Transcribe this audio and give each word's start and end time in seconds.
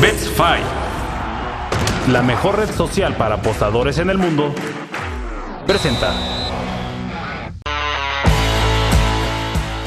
BetFi, 0.00 0.62
la 2.12 2.22
mejor 2.22 2.56
red 2.56 2.70
social 2.70 3.16
para 3.16 3.34
apostadores 3.34 3.98
en 3.98 4.10
el 4.10 4.16
mundo, 4.16 4.54
presenta. 5.66 6.14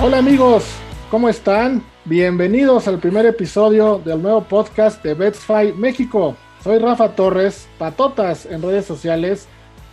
Hola 0.02 0.18
amigos, 0.18 0.66
¿cómo 1.10 1.30
están? 1.30 1.82
Bienvenidos 2.04 2.90
al 2.90 3.00
primer 3.00 3.26
episodio 3.26 4.02
del 4.04 4.22
nuevo 4.22 4.44
podcast 4.44 5.02
de 5.02 5.14
BetFi 5.14 5.72
México. 5.78 6.36
Soy 6.62 6.80
Rafa 6.80 7.16
Torres, 7.16 7.70
patotas 7.78 8.46
en 8.46 8.62
redes 8.62 8.84
sociales, 8.84 9.48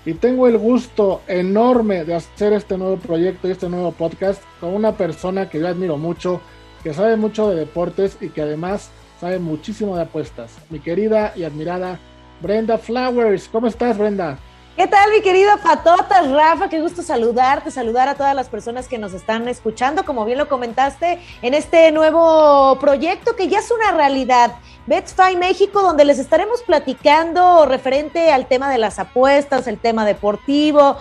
y 0.05 0.15
tengo 0.15 0.49
el 0.49 0.59
gusto 0.59 1.23
enorme 1.29 2.05
de 2.05 2.17
hacer 2.17 2.55
este 2.55 2.77
nuevo 2.77 2.97
proyecto 2.97 3.47
y 3.47 3.53
este 3.53 3.69
nuevo 3.69 3.93
podcast 3.93 4.43
con 4.59 4.75
una 4.75 4.97
persona 4.97 5.49
que 5.49 5.61
yo 5.61 5.69
admiro 5.69 5.97
mucho, 5.97 6.41
que 6.83 6.93
sabe 6.93 7.17
mucho 7.17 7.49
de 7.51 7.55
deportes 7.55 8.19
y 8.21 8.31
que 8.31 8.43
además 8.43 8.91
sabe 9.21 9.39
muchísimo 9.39 9.97
de 9.97 10.03
apuestas. 10.03 10.53
Mi 10.71 10.81
querida 10.81 11.33
y 11.37 11.45
admirada 11.45 11.99
Brenda 12.41 12.79
Flowers. 12.79 13.49
¿Cómo 13.49 13.67
estás, 13.67 13.99
Brenda? 13.99 14.39
¿Qué 14.79 14.87
tal, 14.87 15.11
mi 15.11 15.21
querido 15.23 15.51
Patotas, 15.61 16.31
Rafa? 16.31 16.69
Qué 16.69 16.81
gusto 16.81 17.03
saludarte, 17.03 17.73
saludar 17.73 18.09
a 18.09 18.15
todas 18.15 18.33
las 18.33 18.49
personas 18.49 18.87
que 18.87 18.97
nos 18.97 19.13
están 19.13 19.49
escuchando, 19.49 20.05
como 20.05 20.25
bien 20.25 20.39
lo 20.39 20.49
comentaste, 20.49 21.19
en 21.43 21.53
este 21.53 21.91
nuevo 21.91 22.79
proyecto 22.79 23.35
que 23.35 23.49
ya 23.49 23.59
es 23.59 23.73
una 23.73 23.91
realidad. 23.91 24.53
BetFi 24.87 25.37
México, 25.37 25.83
donde 25.83 26.05
les 26.05 26.21
estaremos 26.21 26.63
platicando 26.63 27.67
referente 27.67 28.31
al 28.31 28.47
tema 28.47 28.71
de 28.71 28.79
las 28.79 29.01
apuestas, 29.01 29.67
el 29.67 29.79
tema 29.79 30.07
deportivo, 30.07 30.97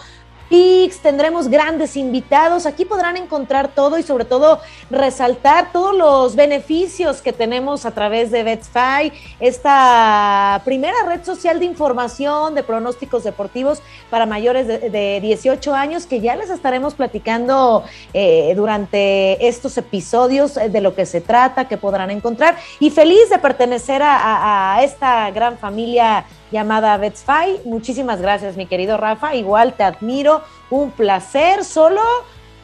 picks, 0.49 0.99
tendremos 0.99 1.47
grandes 1.47 1.97
invitados. 1.97 2.65
Aquí 2.65 2.85
podrán 2.85 3.17
encontrar 3.17 3.69
todo 3.69 3.97
y 3.97 4.03
sobre 4.03 4.25
todo 4.25 4.59
resaltar 4.89 5.71
todos 5.71 5.95
los 5.95 6.35
beneficios 6.35 7.21
que 7.21 7.33
tenemos 7.33 7.85
a 7.85 7.91
través 7.91 8.31
de 8.31 8.43
BetFi, 8.43 9.11
esta 9.39 10.61
primera 10.65 10.97
red 11.05 11.23
social 11.23 11.59
de 11.59 11.65
información 11.65 12.55
de 12.55 12.63
pronósticos 12.63 13.23
deportivos 13.23 13.81
para 14.09 14.25
mayores 14.25 14.67
de, 14.67 15.19
18 15.21 15.73
años 15.73 16.05
que 16.05 16.21
ya 16.21 16.35
les 16.35 16.49
estaremos 16.49 16.93
platicando 16.93 17.83
eh, 18.13 18.53
durante 18.55 19.47
estos 19.47 19.77
episodios 19.77 20.55
de 20.55 20.81
lo 20.81 20.95
que 20.95 21.05
se 21.05 21.21
trata, 21.21 21.67
que 21.67 21.77
podrán 21.77 22.11
encontrar. 22.11 22.57
Y 22.79 22.89
feliz 22.89 23.29
de 23.29 23.39
pertenecer 23.39 24.01
a 24.03 24.79
esta 24.83 25.31
gran 25.31 25.57
familia 25.57 26.25
llamada 26.51 26.97
BetSpy. 26.97 27.61
Muchísimas 27.65 28.21
gracias, 28.21 28.57
mi 28.57 28.65
querido 28.65 28.97
Rafa. 28.97 29.35
Igual 29.35 29.73
te 29.73 29.83
admiro, 29.83 30.41
un 30.69 30.91
placer. 30.91 31.63
Solo 31.63 32.01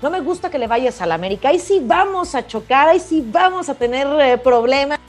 no 0.03 0.09
me 0.09 0.19
gusta 0.19 0.49
que 0.49 0.59
le 0.59 0.67
vayas 0.67 1.01
a 1.01 1.05
la 1.05 1.15
América. 1.15 1.49
Ahí 1.49 1.59
sí 1.59 1.81
vamos 1.81 2.35
a 2.35 2.45
chocar, 2.45 2.89
ahí 2.89 2.99
sí 2.99 3.23
vamos 3.25 3.69
a 3.69 3.75
tener 3.75 4.05
eh, 4.19 4.37
problemas. 4.37 4.99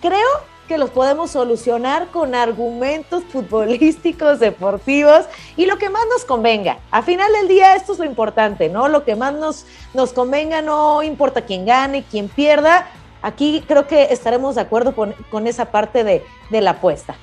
Creo 0.00 0.28
que 0.66 0.76
los 0.76 0.90
podemos 0.90 1.30
solucionar 1.30 2.08
con 2.08 2.34
argumentos 2.34 3.22
futbolísticos, 3.24 4.40
deportivos 4.40 5.26
y 5.56 5.66
lo 5.66 5.78
que 5.78 5.88
más 5.88 6.02
nos 6.10 6.24
convenga. 6.24 6.78
A 6.90 7.02
final 7.02 7.32
del 7.32 7.46
día 7.46 7.76
esto 7.76 7.92
es 7.92 8.00
lo 8.00 8.04
importante, 8.04 8.68
¿no? 8.68 8.88
Lo 8.88 9.04
que 9.04 9.14
más 9.14 9.34
nos, 9.34 9.66
nos 9.94 10.12
convenga, 10.12 10.62
no 10.62 11.02
importa 11.02 11.42
quién 11.42 11.64
gane, 11.64 12.04
quién 12.10 12.28
pierda. 12.28 12.88
Aquí 13.22 13.62
creo 13.68 13.86
que 13.86 14.04
estaremos 14.10 14.56
de 14.56 14.62
acuerdo 14.62 14.94
con, 14.96 15.46
esa 15.46 15.66
parte 15.66 16.02
de, 16.02 16.24
de 16.50 16.60
la 16.60 16.72
apuesta. 16.72 17.14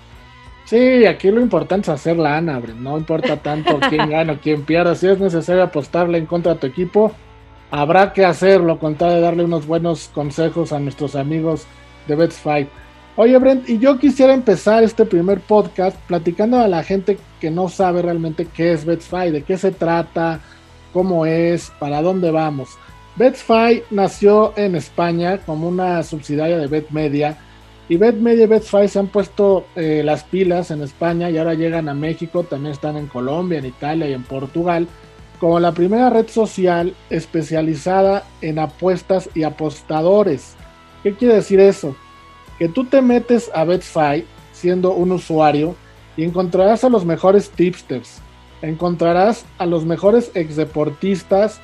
Sí, 0.69 1.07
aquí 1.07 1.31
lo 1.31 1.41
importante 1.41 1.89
es 1.89 1.95
hacer 1.95 2.15
la 2.17 2.39
no 2.39 2.95
importa 2.95 3.37
tanto 3.37 3.79
quién 3.89 4.07
gana 4.11 4.33
o 4.33 4.37
quién 4.37 4.65
pierda, 4.65 4.93
si 4.93 5.07
es 5.07 5.19
necesario 5.19 5.63
apostarle 5.63 6.19
en 6.19 6.27
contra 6.27 6.53
de 6.53 6.59
tu 6.59 6.67
equipo, 6.67 7.11
habrá 7.71 8.13
que 8.13 8.23
hacerlo 8.23 8.77
con 8.77 8.93
tal 8.93 9.09
de 9.09 9.19
darle 9.19 9.45
unos 9.45 9.65
buenos 9.65 10.09
consejos 10.13 10.71
a 10.71 10.79
nuestros 10.79 11.15
amigos 11.15 11.65
de 12.07 12.15
Bets 12.15 12.43
Oye, 13.15 13.37
Brent, 13.39 13.67
y 13.67 13.79
yo 13.79 13.97
quisiera 13.97 14.31
empezar 14.31 14.83
este 14.83 15.05
primer 15.05 15.39
podcast 15.39 15.97
platicando 16.01 16.59
a 16.59 16.67
la 16.67 16.83
gente 16.83 17.17
que 17.41 17.49
no 17.49 17.67
sabe 17.67 18.03
realmente 18.03 18.45
qué 18.45 18.71
es 18.71 18.85
Bets 18.85 19.09
de 19.09 19.41
qué 19.41 19.57
se 19.57 19.71
trata, 19.71 20.39
cómo 20.93 21.25
es, 21.25 21.71
para 21.79 22.03
dónde 22.03 22.29
vamos. 22.29 22.69
BetFi 23.15 23.85
nació 23.89 24.53
en 24.55 24.75
España 24.75 25.39
como 25.39 25.67
una 25.67 26.03
subsidiaria 26.03 26.59
de 26.59 26.67
BetMedia 26.67 27.39
y 27.89 27.97
BetMedia 27.97 28.43
y 28.43 28.47
BetFi 28.47 28.87
se 28.87 28.99
han 28.99 29.07
puesto 29.07 29.65
eh, 29.75 30.03
las 30.05 30.23
pilas 30.23 30.69
en 30.69 30.83
España 30.83 31.31
y 31.31 31.39
ahora 31.39 31.55
llegan 31.55 31.89
a 31.89 31.95
México, 31.95 32.43
también 32.43 32.73
están 32.73 32.97
en 32.97 33.07
Colombia, 33.07 33.57
en 33.57 33.65
Italia 33.65 34.07
y 34.07 34.13
en 34.13 34.23
Portugal, 34.23 34.87
como 35.39 35.59
la 35.59 35.71
primera 35.71 36.11
red 36.11 36.27
social 36.27 36.93
especializada 37.09 38.25
en 38.41 38.59
apuestas 38.59 39.29
y 39.33 39.41
apostadores. 39.41 40.55
¿Qué 41.01 41.15
quiere 41.15 41.33
decir 41.33 41.59
eso? 41.59 41.95
Que 42.59 42.69
tú 42.69 42.85
te 42.85 43.01
metes 43.01 43.49
a 43.55 43.63
BetFi 43.63 44.23
siendo 44.51 44.93
un 44.93 45.11
usuario 45.11 45.75
y 46.15 46.25
encontrarás 46.25 46.83
a 46.83 46.89
los 46.89 47.05
mejores 47.05 47.49
tipsters, 47.49 48.21
encontrarás 48.61 49.45
a 49.57 49.65
los 49.65 49.85
mejores 49.85 50.29
exdeportistas 50.35 51.59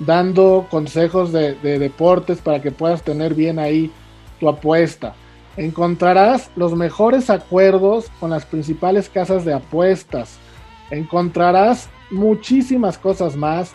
dando 0.00 0.66
consejos 0.70 1.30
de 1.30 1.54
deportes 1.78 2.38
para 2.38 2.62
que 2.62 2.72
puedas 2.72 3.02
tener 3.02 3.34
bien 3.34 3.60
ahí 3.60 3.92
tu 4.40 4.48
apuesta 4.48 5.14
Encontrarás 5.58 6.52
los 6.54 6.76
mejores 6.76 7.30
acuerdos 7.30 8.06
con 8.20 8.30
las 8.30 8.46
principales 8.46 9.08
casas 9.08 9.44
de 9.44 9.54
apuestas. 9.54 10.38
Encontrarás 10.92 11.88
muchísimas 12.12 12.96
cosas 12.96 13.34
más, 13.34 13.72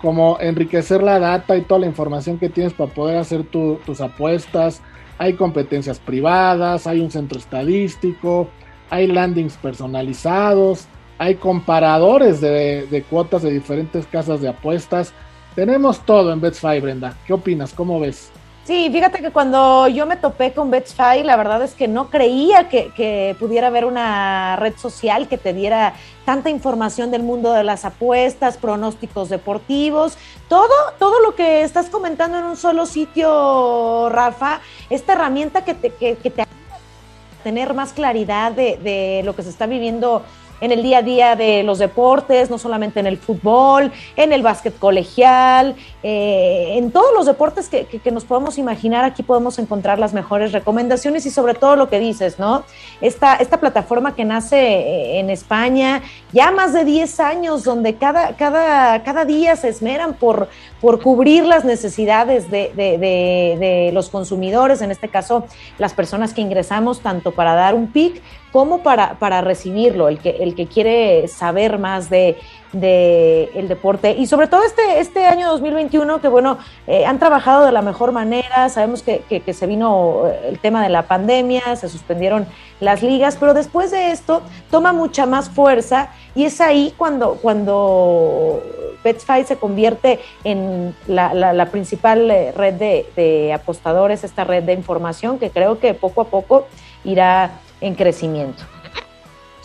como 0.00 0.38
enriquecer 0.38 1.02
la 1.02 1.18
data 1.18 1.56
y 1.56 1.62
toda 1.62 1.80
la 1.80 1.86
información 1.86 2.38
que 2.38 2.48
tienes 2.48 2.74
para 2.74 2.94
poder 2.94 3.18
hacer 3.18 3.42
tus 3.42 4.00
apuestas. 4.00 4.80
Hay 5.18 5.32
competencias 5.32 5.98
privadas, 5.98 6.86
hay 6.86 7.00
un 7.00 7.10
centro 7.10 7.40
estadístico, 7.40 8.48
hay 8.88 9.08
landings 9.08 9.56
personalizados, 9.56 10.86
hay 11.18 11.34
comparadores 11.34 12.40
de, 12.40 13.04
cuotas 13.10 13.42
de 13.42 13.50
diferentes 13.50 14.06
casas 14.06 14.40
de 14.40 14.48
apuestas. 14.48 15.12
Tenemos 15.56 15.98
todo 16.06 16.32
en 16.32 16.40
BetSfi, 16.40 16.78
Brenda. 16.80 17.16
¿Qué 17.26 17.32
opinas? 17.32 17.72
¿Cómo 17.72 17.98
ves? 17.98 18.30
Sí, 18.66 18.90
fíjate 18.90 19.20
que 19.20 19.30
cuando 19.30 19.86
yo 19.86 20.06
me 20.06 20.16
topé 20.16 20.52
con 20.52 20.72
BetSpy, 20.72 21.22
la 21.22 21.36
verdad 21.36 21.62
es 21.62 21.74
que 21.74 21.86
no 21.86 22.10
creía 22.10 22.68
que, 22.68 23.36
pudiera 23.38 23.68
haber 23.68 23.84
una 23.84 24.56
red 24.56 24.76
social 24.76 25.28
que 25.28 25.38
te 25.38 25.52
diera 25.52 25.94
tanta 26.24 26.50
información 26.50 27.12
del 27.12 27.22
mundo 27.22 27.52
de 27.52 27.62
las 27.62 27.84
apuestas, 27.84 28.56
pronósticos 28.56 29.28
deportivos, 29.28 30.18
todo, 30.48 30.74
todo 30.98 31.20
lo 31.20 31.36
que 31.36 31.62
estás 31.62 31.88
comentando 31.90 32.38
en 32.38 32.44
un 32.44 32.56
solo 32.56 32.86
sitio, 32.86 34.08
Rafa, 34.08 34.60
esta 34.90 35.12
herramienta 35.12 35.64
que 35.64 35.74
te, 35.74 35.90
que, 35.90 36.16
te 36.16 36.42
ayuda 36.42 36.74
a 36.74 37.44
tener 37.44 37.72
más 37.72 37.92
claridad 37.92 38.50
de, 38.50 38.78
de 38.78 39.22
lo 39.24 39.36
que 39.36 39.44
se 39.44 39.50
está 39.50 39.66
viviendo 39.66 40.24
en 40.60 40.72
el 40.72 40.82
día 40.82 40.98
a 40.98 41.02
día 41.02 41.36
de 41.36 41.62
los 41.62 41.78
deportes, 41.78 42.50
no 42.50 42.58
solamente 42.58 43.00
en 43.00 43.06
el 43.06 43.18
fútbol, 43.18 43.92
en 44.16 44.32
el 44.32 44.42
básquet 44.42 44.78
colegial, 44.78 45.74
eh, 46.02 46.74
en 46.76 46.90
todos 46.90 47.12
los 47.14 47.26
deportes 47.26 47.68
que, 47.68 47.86
nos 48.10 48.24
podemos 48.24 48.56
imaginar, 48.58 49.04
aquí 49.04 49.22
podemos 49.22 49.58
encontrar 49.58 49.98
las 49.98 50.14
mejores 50.14 50.52
recomendaciones 50.52 51.26
y 51.26 51.30
sobre 51.30 51.54
todo 51.54 51.76
lo 51.76 51.88
que 51.88 51.98
dices, 51.98 52.38
¿no? 52.38 52.64
Esta, 53.00 53.36
esta 53.36 53.58
plataforma 53.58 54.14
que 54.14 54.24
nace 54.24 54.56
eh, 54.56 55.18
en 55.18 55.30
España 55.30 56.02
ya 56.32 56.50
más 56.50 56.72
de 56.72 56.84
10 56.84 57.20
años, 57.20 57.64
donde 57.64 57.96
cada, 57.96 58.36
cada, 58.36 59.02
cada 59.02 59.24
día 59.24 59.56
se 59.56 59.68
esmeran 59.68 60.14
por, 60.14 60.48
por 60.80 61.00
cubrir 61.00 61.44
las 61.44 61.64
necesidades 61.64 62.50
de, 62.50 62.72
de 62.76 63.90
los 63.92 64.08
consumidores, 64.08 64.82
en 64.82 64.90
este 64.90 65.08
caso 65.08 65.46
las 65.78 65.94
personas 65.94 66.34
que 66.34 66.40
ingresamos, 66.42 67.00
tanto 67.00 67.32
para 67.32 67.54
dar 67.54 67.74
un 67.74 67.92
pic 67.92 68.20
como 68.52 68.82
para, 68.82 69.18
para 69.18 69.42
recibirlo, 69.42 70.08
el 70.08 70.18
que, 70.18 70.30
el 70.30 70.54
que 70.54 70.66
quiere 70.66 71.28
saber 71.28 71.78
más 71.78 72.08
de, 72.08 72.36
el 72.82 73.68
deporte. 73.68 74.12
Y 74.12 74.26
sobre 74.26 74.46
todo 74.46 74.62
este, 74.62 75.00
este 75.00 75.26
año 75.26 75.48
2021, 75.48 76.20
que 76.20 76.28
bueno, 76.28 76.58
eh, 76.86 77.06
han 77.06 77.18
trabajado 77.18 77.64
de 77.64 77.72
la 77.72 77.82
mejor 77.82 78.12
manera, 78.12 78.68
sabemos 78.68 79.02
que, 79.02 79.20
que, 79.20 79.52
se 79.52 79.66
vino 79.66 80.24
eh, 80.26 80.48
el 80.48 80.58
tema 80.58 80.82
de 80.82 80.88
la 80.88 81.02
pandemia, 81.02 81.76
se 81.76 81.88
suspendieron 81.88 82.46
las 82.80 83.02
ligas, 83.02 83.36
pero 83.38 83.54
después 83.54 83.90
de 83.90 84.10
esto 84.10 84.42
toma 84.70 84.92
mucha 84.92 85.26
más 85.26 85.48
fuerza 85.48 86.10
y 86.34 86.44
es 86.44 86.60
ahí 86.60 86.94
cuando, 86.96 87.38
cuando 87.40 88.62
BetFi 89.02 89.44
se 89.44 89.56
convierte 89.56 90.20
en 90.44 90.94
la, 91.06 91.32
la, 91.32 91.66
principal 91.66 92.30
eh, 92.30 92.52
red 92.52 92.74
de, 92.74 93.06
de 93.16 93.52
apostadores, 93.52 94.24
esta 94.24 94.44
red 94.44 94.64
de 94.64 94.72
información 94.72 95.38
que 95.38 95.50
creo 95.50 95.78
que 95.78 95.94
poco 95.94 96.22
a 96.22 96.24
poco 96.24 96.66
irá 97.04 97.52
en 97.80 97.94
crecimiento. 97.94 98.64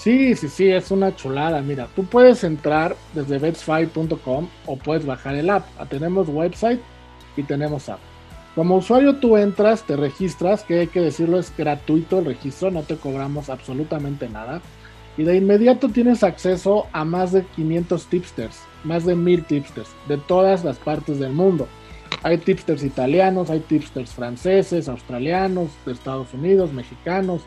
Sí, 0.01 0.35
sí, 0.35 0.49
sí, 0.49 0.67
es 0.67 0.89
una 0.89 1.15
chulada. 1.15 1.61
Mira, 1.61 1.87
tú 1.95 2.05
puedes 2.05 2.43
entrar 2.43 2.95
desde 3.13 3.37
betsfy.com 3.37 4.47
o 4.65 4.75
puedes 4.75 5.05
bajar 5.05 5.35
el 5.35 5.47
app. 5.51 5.67
Ah, 5.77 5.85
tenemos 5.85 6.27
website 6.27 6.81
y 7.37 7.43
tenemos 7.43 7.87
app. 7.87 7.99
Como 8.55 8.77
usuario 8.77 9.17
tú 9.17 9.37
entras, 9.37 9.83
te 9.83 9.95
registras, 9.95 10.63
que 10.63 10.79
hay 10.79 10.87
que 10.87 11.01
decirlo, 11.01 11.37
es 11.37 11.55
gratuito 11.55 12.17
el 12.17 12.25
registro, 12.25 12.71
no 12.71 12.81
te 12.81 12.95
cobramos 12.95 13.51
absolutamente 13.51 14.27
nada. 14.27 14.59
Y 15.17 15.23
de 15.23 15.37
inmediato 15.37 15.87
tienes 15.89 16.23
acceso 16.23 16.87
a 16.93 17.05
más 17.05 17.31
de 17.31 17.45
500 17.55 18.07
tipsters, 18.07 18.59
más 18.83 19.05
de 19.05 19.15
1000 19.15 19.45
tipsters, 19.45 19.89
de 20.07 20.17
todas 20.17 20.63
las 20.63 20.79
partes 20.79 21.19
del 21.19 21.33
mundo. 21.33 21.67
Hay 22.23 22.39
tipsters 22.39 22.83
italianos, 22.83 23.51
hay 23.51 23.59
tipsters 23.59 24.09
franceses, 24.13 24.89
australianos, 24.89 25.69
de 25.85 25.91
Estados 25.91 26.33
Unidos, 26.33 26.73
mexicanos, 26.73 27.43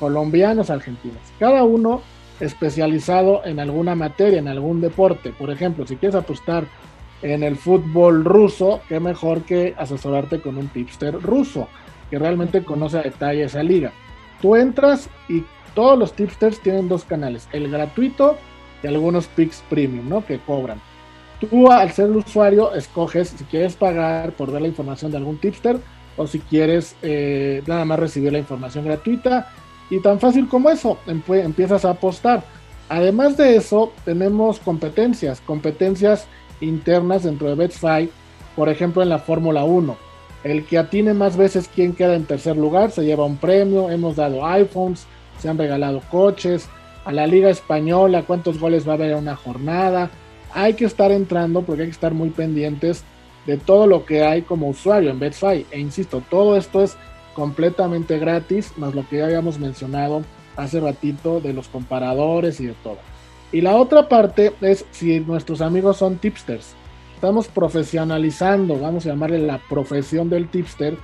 colombianos, 0.00 0.70
argentinos. 0.70 1.20
Cada 1.38 1.62
uno 1.62 2.02
especializado 2.40 3.42
en 3.44 3.60
alguna 3.60 3.94
materia, 3.94 4.38
en 4.38 4.48
algún 4.48 4.80
deporte. 4.80 5.30
Por 5.30 5.50
ejemplo, 5.50 5.86
si 5.86 5.96
quieres 5.96 6.16
apostar 6.16 6.64
en 7.22 7.42
el 7.42 7.56
fútbol 7.56 8.24
ruso, 8.24 8.80
qué 8.88 8.98
mejor 8.98 9.42
que 9.42 9.74
asesorarte 9.76 10.40
con 10.40 10.56
un 10.56 10.68
tipster 10.68 11.14
ruso, 11.20 11.68
que 12.10 12.18
realmente 12.18 12.64
conoce 12.64 12.98
a 12.98 13.02
detalle 13.02 13.44
esa 13.44 13.62
liga. 13.62 13.92
Tú 14.40 14.56
entras 14.56 15.10
y 15.28 15.44
todos 15.74 15.98
los 15.98 16.14
tipsters 16.14 16.60
tienen 16.60 16.88
dos 16.88 17.04
canales, 17.04 17.46
el 17.52 17.70
gratuito 17.70 18.38
y 18.82 18.86
algunos 18.86 19.26
picks 19.26 19.62
premium, 19.68 20.08
¿no? 20.08 20.24
Que 20.24 20.38
cobran. 20.38 20.80
Tú 21.40 21.70
al 21.70 21.92
ser 21.92 22.06
el 22.06 22.16
usuario 22.16 22.74
escoges 22.74 23.28
si 23.28 23.44
quieres 23.44 23.76
pagar 23.76 24.32
por 24.32 24.50
ver 24.50 24.62
la 24.62 24.68
información 24.68 25.10
de 25.10 25.18
algún 25.18 25.38
tipster 25.38 25.78
o 26.16 26.26
si 26.26 26.38
quieres 26.40 26.96
eh, 27.02 27.62
nada 27.66 27.84
más 27.84 27.98
recibir 27.98 28.32
la 28.32 28.38
información 28.38 28.84
gratuita 28.84 29.52
y 29.90 30.00
tan 30.00 30.20
fácil 30.20 30.48
como 30.48 30.70
eso, 30.70 30.98
empiezas 31.06 31.84
a 31.84 31.90
apostar. 31.90 32.44
Además 32.88 33.36
de 33.36 33.56
eso, 33.56 33.92
tenemos 34.04 34.58
competencias, 34.60 35.40
competencias 35.40 36.26
internas 36.60 37.24
dentro 37.24 37.48
de 37.48 37.54
BetFi, 37.56 38.10
por 38.56 38.68
ejemplo 38.68 39.02
en 39.02 39.08
la 39.08 39.18
Fórmula 39.18 39.64
1. 39.64 39.96
El 40.44 40.64
que 40.64 40.78
atine 40.78 41.12
más 41.12 41.36
veces 41.36 41.68
quién 41.72 41.92
queda 41.92 42.14
en 42.14 42.24
tercer 42.24 42.56
lugar 42.56 42.90
se 42.90 43.04
lleva 43.04 43.26
un 43.26 43.36
premio, 43.36 43.90
hemos 43.90 44.16
dado 44.16 44.46
iPhones, 44.46 45.06
se 45.38 45.48
han 45.48 45.58
regalado 45.58 46.00
coches, 46.10 46.68
a 47.04 47.12
la 47.12 47.26
Liga 47.26 47.50
Española, 47.50 48.24
cuántos 48.26 48.58
goles 48.58 48.86
va 48.86 48.92
a 48.92 48.94
haber 48.94 49.12
en 49.12 49.18
una 49.18 49.36
jornada. 49.36 50.10
Hay 50.52 50.74
que 50.74 50.84
estar 50.84 51.10
entrando 51.12 51.62
porque 51.62 51.82
hay 51.82 51.88
que 51.88 51.94
estar 51.94 52.14
muy 52.14 52.30
pendientes 52.30 53.04
de 53.46 53.56
todo 53.56 53.86
lo 53.86 54.04
que 54.04 54.22
hay 54.22 54.42
como 54.42 54.68
usuario 54.68 55.10
en 55.10 55.18
BetFi. 55.18 55.66
E 55.70 55.78
insisto, 55.78 56.22
todo 56.28 56.56
esto 56.56 56.82
es 56.82 56.96
completamente 57.34 58.18
gratis, 58.18 58.72
más 58.76 58.94
lo 58.94 59.08
que 59.08 59.18
ya 59.18 59.26
habíamos 59.26 59.58
mencionado 59.58 60.22
hace 60.56 60.80
ratito 60.80 61.40
de 61.40 61.52
los 61.52 61.68
comparadores 61.68 62.60
y 62.60 62.66
de 62.66 62.74
todo. 62.82 62.98
Y 63.52 63.60
la 63.60 63.76
otra 63.76 64.08
parte 64.08 64.52
es 64.60 64.84
si 64.90 65.20
nuestros 65.20 65.60
amigos 65.60 65.96
son 65.96 66.18
tipsters. 66.18 66.74
Estamos 67.14 67.48
profesionalizando, 67.48 68.78
vamos 68.78 69.04
a 69.04 69.10
llamarle 69.10 69.38
la 69.38 69.58
profesión 69.68 70.30
del 70.30 70.48
tipster. 70.48 70.96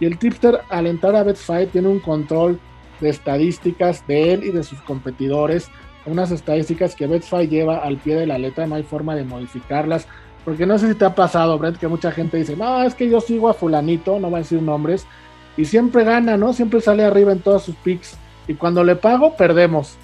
Y 0.00 0.06
el 0.06 0.18
tipster 0.18 0.60
al 0.68 0.86
entrar 0.86 1.16
a 1.16 1.22
BetFi 1.22 1.66
tiene 1.72 1.88
un 1.88 2.00
control 2.00 2.60
de 3.00 3.08
estadísticas 3.08 4.06
de 4.06 4.34
él 4.34 4.44
y 4.44 4.50
de 4.50 4.62
sus 4.62 4.80
competidores, 4.82 5.70
unas 6.06 6.30
estadísticas 6.30 6.94
que 6.94 7.06
Betfair 7.06 7.48
lleva 7.48 7.78
al 7.78 7.96
pie 7.96 8.14
de 8.16 8.26
la 8.26 8.38
letra, 8.38 8.66
no 8.66 8.74
hay 8.74 8.82
forma 8.82 9.14
de 9.14 9.24
modificarlas, 9.24 10.06
porque 10.44 10.66
no 10.66 10.78
sé 10.78 10.88
si 10.88 10.94
te 10.94 11.04
ha 11.04 11.14
pasado, 11.14 11.58
Brent, 11.58 11.78
que 11.78 11.88
mucha 11.88 12.12
gente 12.12 12.36
dice, 12.36 12.56
no, 12.56 12.82
es 12.82 12.94
que 12.94 13.08
yo 13.08 13.20
sigo 13.20 13.48
a 13.48 13.54
fulanito, 13.54 14.18
no 14.20 14.28
voy 14.28 14.36
a 14.36 14.42
decir 14.42 14.60
nombres, 14.60 15.06
y 15.56 15.64
siempre 15.64 16.04
gana, 16.04 16.36
¿no? 16.36 16.52
Siempre 16.52 16.80
sale 16.80 17.04
arriba 17.04 17.32
en 17.32 17.40
todos 17.40 17.64
sus 17.64 17.76
picks, 17.76 18.16
y 18.46 18.54
cuando 18.54 18.84
le 18.84 18.96
pago, 18.96 19.36
perdemos. 19.36 19.96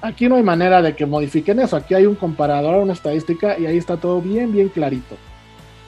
Aquí 0.00 0.28
no 0.28 0.36
hay 0.36 0.42
manera 0.42 0.80
de 0.80 0.94
que 0.94 1.06
modifiquen 1.06 1.58
eso, 1.58 1.76
aquí 1.76 1.94
hay 1.94 2.06
un 2.06 2.14
comparador, 2.14 2.82
una 2.82 2.92
estadística, 2.92 3.58
y 3.58 3.66
ahí 3.66 3.76
está 3.76 3.96
todo 3.96 4.20
bien, 4.20 4.52
bien 4.52 4.68
clarito. 4.68 5.16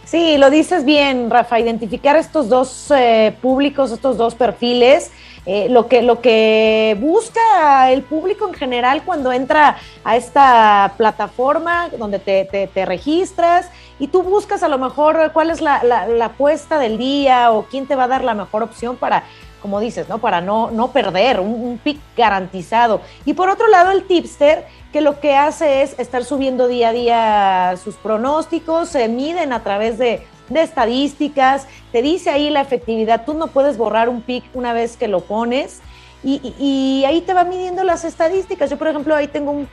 Sí, 0.04 0.38
lo 0.38 0.50
dices 0.50 0.84
bien, 0.84 1.30
Rafa, 1.30 1.60
identificar 1.60 2.16
estos 2.16 2.48
dos 2.48 2.90
eh, 2.90 3.32
públicos, 3.40 3.92
estos 3.92 4.16
dos 4.16 4.34
perfiles, 4.34 5.12
eh, 5.46 5.68
lo, 5.70 5.86
que, 5.86 6.02
lo 6.02 6.20
que 6.20 6.96
busca 7.00 7.90
el 7.90 8.02
público 8.02 8.46
en 8.46 8.54
general 8.54 9.02
cuando 9.04 9.32
entra 9.32 9.78
a 10.04 10.16
esta 10.16 10.94
plataforma 10.98 11.88
donde 11.96 12.18
te, 12.18 12.44
te, 12.44 12.84
registras 12.84 13.70
y 14.00 14.08
tú 14.08 14.22
buscas 14.22 14.64
a 14.64 14.68
lo 14.68 14.78
mejor 14.78 15.30
cuál 15.32 15.50
es 15.50 15.60
la, 15.60 15.84
la, 15.84 16.24
apuesta 16.24 16.78
del 16.78 16.98
día 16.98 17.52
o 17.52 17.66
quién 17.66 17.86
te 17.86 17.94
va 17.94 18.04
a 18.04 18.08
dar 18.08 18.24
la 18.24 18.34
mejor 18.34 18.64
opción 18.64 18.96
para, 18.96 19.22
como 19.62 19.78
dices, 19.78 20.08
¿no? 20.08 20.18
Para 20.18 20.40
no, 20.40 20.72
no 20.72 20.90
perder, 20.90 21.38
un, 21.38 21.52
un 21.52 21.78
pick 21.78 22.00
garantizado. 22.16 23.02
Y 23.24 23.34
por 23.34 23.48
otro 23.48 23.68
lado, 23.68 23.92
el 23.92 24.04
tipster, 24.04 24.66
que 24.92 25.00
lo 25.00 25.20
que 25.20 25.36
hace 25.36 25.82
es 25.82 25.96
estar 25.98 26.24
subiendo 26.24 26.66
día 26.66 26.88
a 26.88 26.92
día 26.92 27.74
sus 27.76 27.94
pronósticos, 27.96 28.88
se 28.88 29.06
miden 29.08 29.52
a 29.52 29.62
través 29.62 29.98
de 29.98 30.26
de 30.50 30.62
estadísticas, 30.62 31.66
te 31.92 32.02
dice 32.02 32.28
ahí 32.28 32.50
la 32.50 32.60
efectividad, 32.60 33.24
tú 33.24 33.34
no 33.34 33.46
puedes 33.46 33.78
borrar 33.78 34.08
un 34.08 34.20
pick 34.20 34.44
una 34.52 34.72
vez 34.72 34.96
que 34.96 35.08
lo 35.08 35.20
pones. 35.20 35.80
Y, 36.22 37.02
ahí 37.06 37.22
te 37.22 37.32
va 37.32 37.44
midiendo 37.44 37.82
las 37.82 38.04
estadísticas. 38.04 38.68
Yo, 38.68 38.76
por 38.76 38.88
ejemplo, 38.88 39.14
ahí 39.14 39.28
tengo 39.28 39.52
un, 39.52 39.68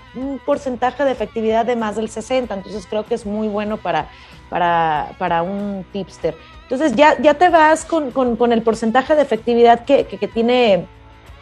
porcentaje 0.46 1.04
de 1.04 1.12
efectividad 1.12 1.66
de 1.66 1.76
más 1.76 1.96
del 1.96 2.10
60, 2.10 2.54
entonces 2.54 2.88
creo 2.90 3.06
que 3.06 3.16
es 3.16 3.26
muy 3.26 3.48
bueno 3.48 3.78
para, 3.78 4.10
para, 4.50 5.12
para 5.18 5.44
un 5.44 5.86
tipster. 5.92 6.38
Entonces 6.64 6.96
ya, 6.96 7.20
ya 7.22 7.34
te 7.34 7.50
vas 7.50 7.86
con, 7.86 8.12
con, 8.12 8.52
el 8.52 8.62
porcentaje 8.62 9.16
de 9.16 9.22
efectividad 9.22 9.84
que, 9.86 10.06
que, 10.06 10.18
que, 10.18 10.28
tiene 10.28 10.86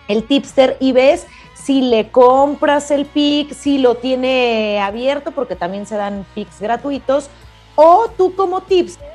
el 0.07 0.24
tipster 0.24 0.78
y 0.80 0.92
ves 0.92 1.28
si 1.54 1.81
le 1.81 2.10
compras 2.10 2.92
el 2.92 3.06
pick, 3.06 3.54
si 3.54 3.78
lo 3.78 3.96
tiene 3.96 4.80
abierto, 4.81 5.31
porque 5.31 5.56
también 5.56 5.86
se 5.86 5.96
dan 5.96 6.25
picks 6.36 6.60
gratuitos, 6.60 7.30
o 7.75 8.07
tú 8.16 8.36
como 8.36 8.62
tipster 8.62 9.15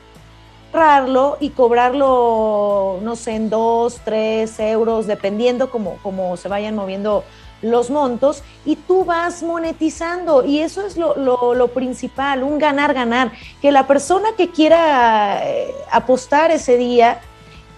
y 1.40 1.50
cobrarlo, 1.50 2.98
no 3.02 3.16
sé, 3.16 3.34
en 3.34 3.50
dos, 3.50 4.00
tres 4.04 4.58
euros, 4.60 5.06
dependiendo 5.06 5.70
cómo, 5.70 5.98
cómo 6.02 6.36
se 6.36 6.48
vayan 6.48 6.76
moviendo 6.76 7.24
los 7.62 7.90
montos 7.90 8.42
y 8.64 8.76
tú 8.76 9.04
vas 9.04 9.42
monetizando. 9.42 10.44
Y 10.44 10.60
eso 10.60 10.86
es 10.86 10.96
lo, 10.96 11.14
lo, 11.16 11.68
principal, 11.68 12.42
un 12.42 12.58
ganar-ganar, 12.58 13.32
que 13.60 13.72
la 13.72 13.86
persona 13.86 14.28
que 14.36 14.50
quiera 14.50 15.40
eh, 15.44 15.74
apostar 15.90 16.50
ese 16.50 16.76
día 16.76 17.20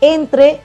entre, 0.01 0.61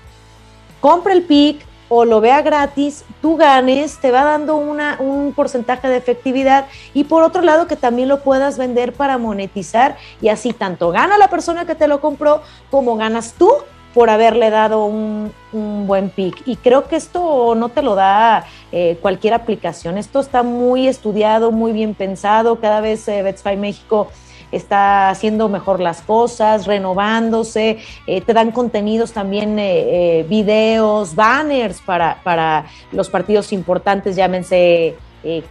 compre 0.82 1.14
el 1.14 1.24
pick, 1.24 1.66
o 1.90 2.06
lo 2.06 2.22
vea 2.22 2.42
gratis, 2.42 3.06
tú 3.22 3.38
ganes, 3.38 4.00
te 4.00 4.12
va 4.12 4.24
dando 4.24 4.56
una, 4.58 4.98
un 5.00 5.34
porcentaje 5.34 5.88
de 5.88 5.98
efectividad 5.98 6.66
y 6.94 7.06
por 7.06 7.24
otro 7.24 7.42
lado 7.42 7.68
que 7.68 7.76
también 7.76 8.10
lo 8.10 8.22
puedas 8.22 8.58
vender 8.58 8.94
para 8.94 9.18
monetizar 9.18 9.98
y 10.22 10.30
así 10.30 10.54
tanto 10.54 10.92
gana 10.92 11.18
la 11.18 11.30
persona 11.30 11.66
que 11.66 11.76
te 11.76 11.88
lo 11.88 12.02
compró 12.02 12.42
como 12.70 12.98
ganas 12.98 13.34
tú 13.38 13.52
por 13.94 14.12
haberle 14.12 14.52
dado 14.52 14.86
un, 14.86 15.34
buen 15.88 16.12
pick. 16.12 16.44
Y 16.46 16.58
creo 16.58 16.88
que 16.88 16.98
esto 16.98 17.56
no 17.56 17.70
te 17.70 17.82
lo 17.82 17.96
da 17.96 18.46
eh, 18.72 19.00
cualquier 19.02 19.34
aplicación, 19.34 19.98
esto 19.98 20.20
está 20.20 20.44
muy 20.44 20.88
estudiado, 20.88 21.52
muy 21.52 21.72
bien 21.72 21.96
pensado, 21.96 22.60
cada 22.60 22.80
vez 22.80 23.08
eh, 23.08 23.24
México 23.58 24.10
está 24.52 25.10
haciendo 25.10 25.50
mejor 25.50 25.80
las 25.80 26.02
cosas, 26.02 26.66
renovándose, 26.66 27.80
eh, 28.06 28.22
te 28.22 28.34
dan 28.34 28.52
contenidos 28.52 29.12
también, 29.12 29.60
eh, 29.60 30.20
eh, 30.20 30.26
videos, 30.28 31.16
banners 31.16 31.82
para, 31.82 32.22
para 32.24 32.66
los 32.92 33.10
partidos 33.10 33.52
importantes, 33.54 34.16
llámense 34.16 34.96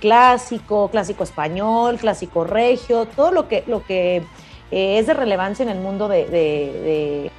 clásico, 0.01 0.89
clásico 0.89 1.23
español, 1.23 1.99
clásico 1.99 2.45
regio, 2.45 3.05
todo 3.05 3.31
lo 3.31 3.47
que, 3.47 3.63
lo 3.67 3.85
que 3.85 4.23
es 4.71 5.07
de 5.07 5.13
relevancia 5.13 5.65
en 5.65 5.69
el 5.69 5.81
mundo 5.81 6.09
de, 6.09 7.31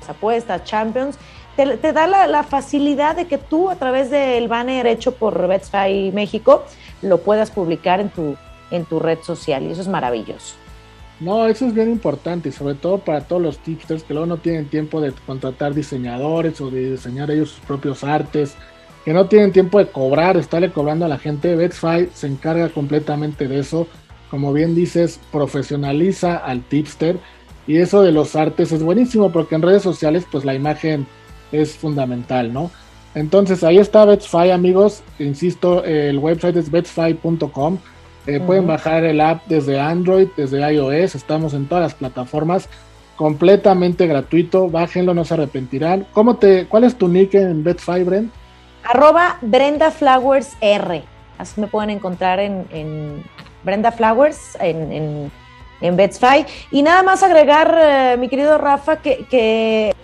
las 0.00 0.10
apuestas, 0.10 0.64
Champions. 0.64 1.16
Te, 1.54 1.92
da 1.92 2.08
la, 2.08 2.42
facilidad 2.42 3.14
de 3.14 3.26
que 3.26 3.38
tú 3.38 3.70
a 3.70 3.76
través 3.76 4.10
del 4.10 4.48
banner 4.48 4.88
hecho 4.88 5.12
por 5.12 5.46
Betfair 5.46 6.12
México 6.12 6.64
lo 7.02 7.18
puedas 7.18 7.52
publicar 7.52 8.00
en 8.00 8.08
tu, 8.08 8.34
en 8.72 8.84
tu 8.84 8.98
red 8.98 9.20
social 9.22 9.62
y 9.62 9.70
eso 9.70 9.82
es 9.82 9.88
maravilloso. 9.88 10.63
No, 11.20 11.46
eso 11.46 11.66
es 11.66 11.74
bien 11.74 11.90
importante 11.90 12.50
sobre 12.50 12.74
todo 12.74 12.98
para 12.98 13.20
todos 13.20 13.40
los 13.40 13.58
tipsters 13.58 14.02
que 14.02 14.14
luego 14.14 14.26
no 14.26 14.38
tienen 14.38 14.66
tiempo 14.66 15.00
de 15.00 15.12
contratar 15.26 15.72
diseñadores 15.72 16.60
o 16.60 16.70
de 16.70 16.92
diseñar 16.92 17.30
ellos 17.30 17.50
sus 17.50 17.60
propios 17.60 18.02
artes, 18.02 18.56
que 19.04 19.12
no 19.12 19.26
tienen 19.26 19.52
tiempo 19.52 19.78
de 19.78 19.86
cobrar, 19.86 20.36
estarle 20.36 20.72
cobrando 20.72 21.04
a 21.04 21.08
la 21.08 21.18
gente. 21.18 21.54
Betfy 21.54 22.08
se 22.14 22.26
encarga 22.26 22.68
completamente 22.70 23.46
de 23.46 23.60
eso. 23.60 23.86
Como 24.30 24.52
bien 24.52 24.74
dices, 24.74 25.20
profesionaliza 25.30 26.36
al 26.36 26.62
tipster 26.62 27.18
y 27.66 27.76
eso 27.76 28.02
de 28.02 28.10
los 28.10 28.34
artes 28.34 28.72
es 28.72 28.82
buenísimo 28.82 29.30
porque 29.30 29.54
en 29.54 29.62
redes 29.62 29.82
sociales 29.82 30.26
pues 30.30 30.44
la 30.44 30.54
imagen 30.54 31.06
es 31.52 31.76
fundamental, 31.76 32.52
¿no? 32.52 32.70
Entonces 33.14 33.62
ahí 33.62 33.78
está 33.78 34.04
Betfy 34.04 34.50
amigos, 34.50 35.04
insisto, 35.20 35.84
el 35.84 36.18
website 36.18 36.56
es 36.56 36.70
betfy.com 36.70 37.78
eh, 38.26 38.40
pueden 38.40 38.66
bajar 38.66 39.04
el 39.04 39.20
app 39.20 39.42
desde 39.46 39.78
Android, 39.78 40.28
desde 40.36 40.60
iOS, 40.72 41.14
estamos 41.14 41.54
en 41.54 41.66
todas 41.66 41.82
las 41.82 41.94
plataformas, 41.94 42.68
completamente 43.16 44.06
gratuito, 44.06 44.68
bájenlo, 44.68 45.14
no 45.14 45.24
se 45.24 45.34
arrepentirán. 45.34 46.06
¿Cómo 46.12 46.36
te, 46.36 46.66
¿Cuál 46.66 46.84
es 46.84 46.96
tu 46.96 47.08
nick 47.08 47.34
en 47.34 47.62
BetFi, 47.62 48.02
Brent? 48.02 48.32
Arroba 48.84 49.38
Brenda 49.40 49.90
Flowers 49.90 50.52
R, 50.60 51.02
así 51.38 51.60
me 51.60 51.66
pueden 51.66 51.90
encontrar 51.90 52.40
en, 52.40 53.22
Brenda 53.62 53.92
Flowers, 53.92 54.56
en, 54.60 54.92
en, 54.92 55.32
en 55.80 56.10
Y 56.70 56.82
nada 56.82 57.02
más 57.02 57.22
agregar, 57.22 57.76
eh, 57.78 58.16
mi 58.18 58.28
querido 58.28 58.58
Rafa, 58.58 58.96
que, 58.96 59.24
que 59.30 59.94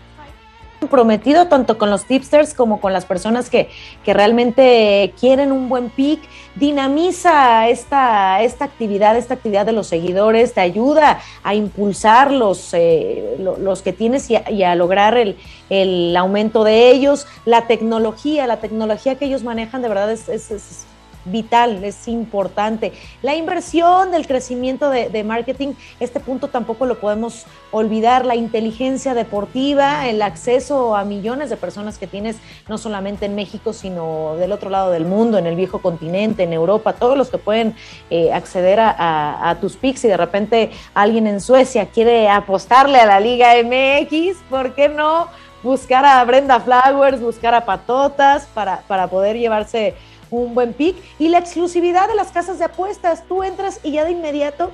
prometido 0.88 1.48
tanto 1.48 1.78
con 1.78 1.90
los 1.90 2.04
tipsters 2.04 2.54
como 2.54 2.80
con 2.80 2.92
las 2.92 3.04
personas 3.04 3.50
que, 3.50 3.68
que 4.04 4.14
realmente 4.14 5.12
quieren 5.18 5.52
un 5.52 5.68
buen 5.68 5.90
pick. 5.90 6.20
Dinamiza 6.54 7.68
esta, 7.68 8.40
esta 8.42 8.64
actividad, 8.64 9.16
esta 9.16 9.34
actividad 9.34 9.66
de 9.66 9.72
los 9.72 9.86
seguidores, 9.86 10.54
te 10.54 10.60
ayuda 10.60 11.20
a 11.42 11.54
impulsar 11.54 12.32
los, 12.32 12.74
eh, 12.74 13.36
los 13.38 13.82
que 13.82 13.92
tienes 13.92 14.28
y 14.30 14.36
a, 14.36 14.74
lograr 14.74 15.16
el, 15.16 15.36
el, 15.68 16.16
aumento 16.16 16.64
de 16.64 16.90
ellos. 16.90 17.26
La 17.44 17.66
tecnología, 17.66 18.46
la 18.46 18.58
tecnología 18.58 19.16
que 19.16 19.26
ellos 19.26 19.42
manejan 19.42 19.82
de 19.82 19.88
verdad 19.88 20.10
es, 20.10 20.28
es 20.28 20.86
vital, 21.30 21.82
es 21.84 22.08
importante. 22.08 22.92
La 23.22 23.34
inversión 23.34 24.10
del 24.10 24.26
crecimiento 24.26 24.90
de, 24.90 25.24
marketing, 25.24 25.74
este 26.00 26.20
punto 26.20 26.48
tampoco 26.48 26.86
lo 26.86 26.98
podemos 26.98 27.46
olvidar, 27.70 28.26
la 28.26 28.36
inteligencia 28.36 29.14
deportiva, 29.14 30.08
el 30.08 30.22
acceso 30.22 30.96
a 30.96 31.04
millones 31.04 31.50
de 31.50 31.56
personas 31.56 31.98
que 31.98 32.06
tienes 32.06 32.36
no 32.68 32.78
solamente 32.78 33.26
en 33.26 33.34
México, 33.34 33.72
sino 33.72 34.36
del 34.36 34.52
otro 34.52 34.70
lado 34.70 34.90
del 34.90 35.04
mundo, 35.04 35.38
en 35.38 35.46
el 35.46 35.56
viejo 35.56 35.80
continente, 35.80 36.42
en 36.42 36.52
Europa, 36.52 36.94
todos 36.94 37.16
los 37.16 37.28
que 37.28 37.38
pueden 37.38 37.74
eh, 38.10 38.32
acceder 38.32 38.80
a, 38.80 39.56
tus 39.60 39.76
picks 39.76 40.04
y 40.04 40.08
de 40.08 40.16
repente 40.16 40.70
alguien 40.94 41.26
en 41.26 41.40
Suecia 41.40 41.86
quiere 41.86 42.28
apostarle 42.28 42.98
a 42.98 43.06
la 43.06 43.20
Liga 43.20 43.50
MX, 43.62 44.38
¿por 44.48 44.74
qué 44.74 44.88
no? 44.88 45.28
Buscar 45.62 46.04
a 46.06 46.24
Brenda 46.24 46.60
Flowers, 46.60 47.20
buscar 47.20 47.54
a 47.54 47.66
Patotas 47.66 48.46
para, 48.54 48.80
para 48.88 49.08
poder 49.08 49.36
llevarse 49.36 49.94
un 50.30 50.54
buen 50.54 50.72
pick. 50.72 50.96
Y 51.18 51.28
la 51.28 51.38
exclusividad 51.38 52.08
de 52.08 52.14
las 52.14 52.32
casas 52.32 52.58
de 52.58 52.64
apuestas, 52.64 53.24
tú 53.28 53.42
entras 53.42 53.80
y 53.82 53.92
ya 53.92 54.04
de 54.04 54.12
inmediato 54.12 54.70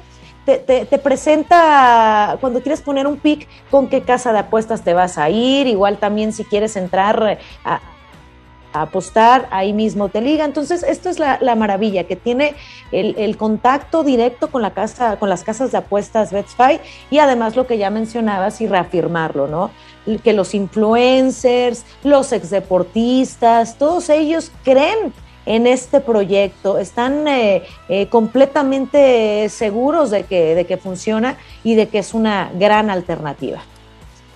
te, 0.46 0.86
te, 0.86 0.98
presenta 0.98 2.38
cuando 2.40 2.62
quieres 2.62 2.80
poner 2.80 3.06
un 3.06 3.16
pick 3.16 3.48
con 3.70 3.88
qué 3.88 4.02
casa 4.02 4.32
de 4.32 4.38
apuestas 4.38 4.82
te 4.82 4.94
vas 4.94 5.18
a 5.18 5.28
ir, 5.28 5.66
igual 5.66 5.98
también 5.98 6.32
si 6.32 6.44
quieres 6.44 6.76
entrar 6.76 7.38
a, 7.64 7.80
apostar, 8.72 9.48
ahí 9.50 9.72
mismo 9.72 10.10
te 10.10 10.20
liga. 10.20 10.44
Entonces, 10.44 10.82
esto 10.82 11.08
es 11.08 11.18
la, 11.18 11.54
maravilla, 11.56 12.04
que 12.04 12.14
tiene 12.14 12.54
el, 12.92 13.36
contacto 13.38 14.04
directo 14.04 14.48
con 14.48 14.60
la 14.60 14.72
casa, 14.74 15.18
con 15.18 15.30
las 15.30 15.44
casas 15.44 15.72
de 15.72 15.78
apuestas 15.78 16.30
BetSpy 16.30 16.80
y 17.10 17.18
además 17.18 17.56
lo 17.56 17.66
que 17.66 17.78
ya 17.78 17.88
mencionabas 17.88 18.60
y 18.60 18.66
reafirmarlo, 18.66 19.48
¿no? 19.48 19.70
Que 20.22 20.34
los 20.34 20.54
influencers, 20.54 21.86
los 22.04 22.32
exdeportistas, 22.32 23.78
todos 23.78 24.10
ellos 24.10 24.52
creen 24.62 25.14
en 25.46 25.66
este 25.66 26.00
proyecto, 26.00 26.78
están 26.78 27.26
eh, 27.28 27.62
eh, 27.88 28.08
completamente 28.08 29.48
seguros 29.48 30.10
de 30.10 30.24
que, 30.24 30.54
de 30.54 30.66
que 30.66 30.76
funciona 30.76 31.36
y 31.64 31.76
de 31.76 31.88
que 31.88 31.98
es 31.98 32.14
una 32.14 32.50
gran 32.58 32.90
alternativa. 32.90 33.62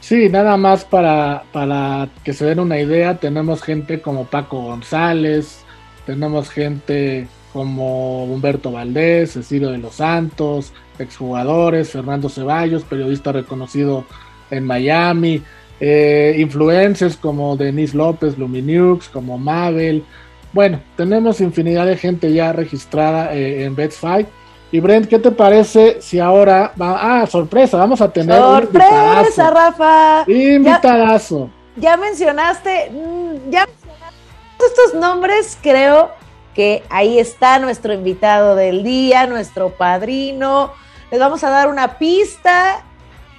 Sí, 0.00 0.29
nada 0.31 0.57
más 0.57 0.85
para, 0.85 1.43
para 1.52 2.09
que 2.25 2.33
se 2.33 2.47
den 2.47 2.61
una 2.61 2.79
idea, 2.79 3.19
tenemos 3.19 3.62
gente 3.62 4.00
como 4.00 4.25
Paco 4.25 4.62
González, 4.62 5.64
tenemos 6.07 6.49
gente 6.49 7.29
como 7.52 8.25
Humberto 8.25 8.73
Valdés, 8.73 9.33
Cecilio 9.33 9.71
de 9.71 9.79
los 9.79 9.97
Santos, 9.97 10.73
exjugadores, 10.99 11.90
Fernando 11.90 12.29
Ceballos, 12.29 12.85
periodista 12.85 13.33
reconocido 13.33 14.05
en 14.50 14.64
Miami, 14.64 15.43
eh, 15.81 16.37
influencers 16.38 17.17
como 17.17 17.57
Denise 17.57 17.97
López, 17.97 18.38
Luminux, 18.38 19.09
como 19.09 19.38
Mabel, 19.38 20.05
bueno, 20.52 20.80
tenemos 20.97 21.40
infinidad 21.40 21.87
de 21.87 21.97
gente 21.97 22.33
ya 22.33 22.52
registrada 22.52 23.35
eh, 23.35 23.64
en 23.64 23.75
Betfight. 23.75 24.28
Y 24.73 24.80
Brent, 24.80 25.09
¿qué 25.09 25.19
te 25.19 25.30
parece 25.30 26.00
si 26.00 26.21
ahora 26.21 26.73
va, 26.80 27.23
ah, 27.23 27.26
sorpresa, 27.26 27.76
vamos 27.76 28.00
a 28.00 28.11
tener 28.12 28.37
sorpresa, 28.37 29.50
Rafa. 29.50 30.25
Invitadazo. 30.28 31.50
Ya, 31.76 31.97
mencionaste, 31.97 32.90
mm, 32.90 33.50
ya 33.50 33.66
mencionaste 33.66 34.64
estos 34.64 34.95
nombres, 34.95 35.59
creo 35.61 36.11
que 36.54 36.83
ahí 36.90 37.19
está 37.19 37.59
nuestro 37.59 37.92
invitado 37.92 38.54
del 38.54 38.83
día, 38.83 39.26
nuestro 39.26 39.71
padrino. 39.71 40.73
Les 41.11 41.19
vamos 41.19 41.42
a 41.42 41.50
dar 41.50 41.69
una 41.69 41.99
pista, 41.99 42.85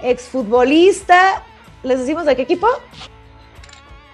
exfutbolista. 0.01 1.44
¿Les 1.84 2.00
decimos 2.00 2.25
de 2.25 2.36
qué 2.36 2.41
equipo? 2.41 2.68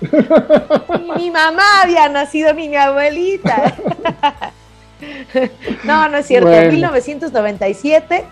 mi, 1.16 1.30
mamá 1.30 1.82
había 1.82 2.08
nacido, 2.08 2.54
ni 2.54 2.68
mi 2.68 2.76
abuelita. 2.76 3.74
no, 5.84 6.08
no 6.08 6.18
es 6.18 6.26
cierto. 6.26 6.52
En 6.52 6.70
1997 6.70 8.26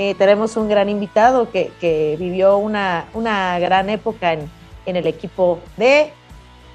eh, 0.00 0.14
tenemos 0.16 0.56
un 0.56 0.68
gran 0.68 0.88
invitado 0.88 1.50
que, 1.50 2.14
vivió 2.20 2.56
una, 2.56 3.06
una, 3.14 3.58
gran 3.58 3.90
época 3.90 4.32
en, 4.32 4.48
el 4.86 5.08
equipo 5.08 5.58
de 5.76 6.12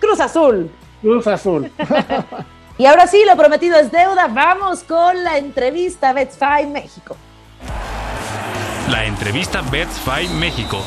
Cruz 0.01 0.19
Azul. 0.19 0.69
Cruz 1.01 1.25
Azul. 1.27 1.71
y 2.77 2.85
ahora 2.85 3.07
sí, 3.07 3.23
lo 3.25 3.37
prometido 3.37 3.79
es 3.79 3.93
deuda. 3.93 4.27
Vamos 4.27 4.83
con 4.83 5.23
la 5.23 5.37
entrevista 5.37 6.11
Bets 6.11 6.37
México. 6.67 7.15
La 8.89 9.05
entrevista 9.05 9.61
Bets 9.71 10.01
México. 10.37 10.83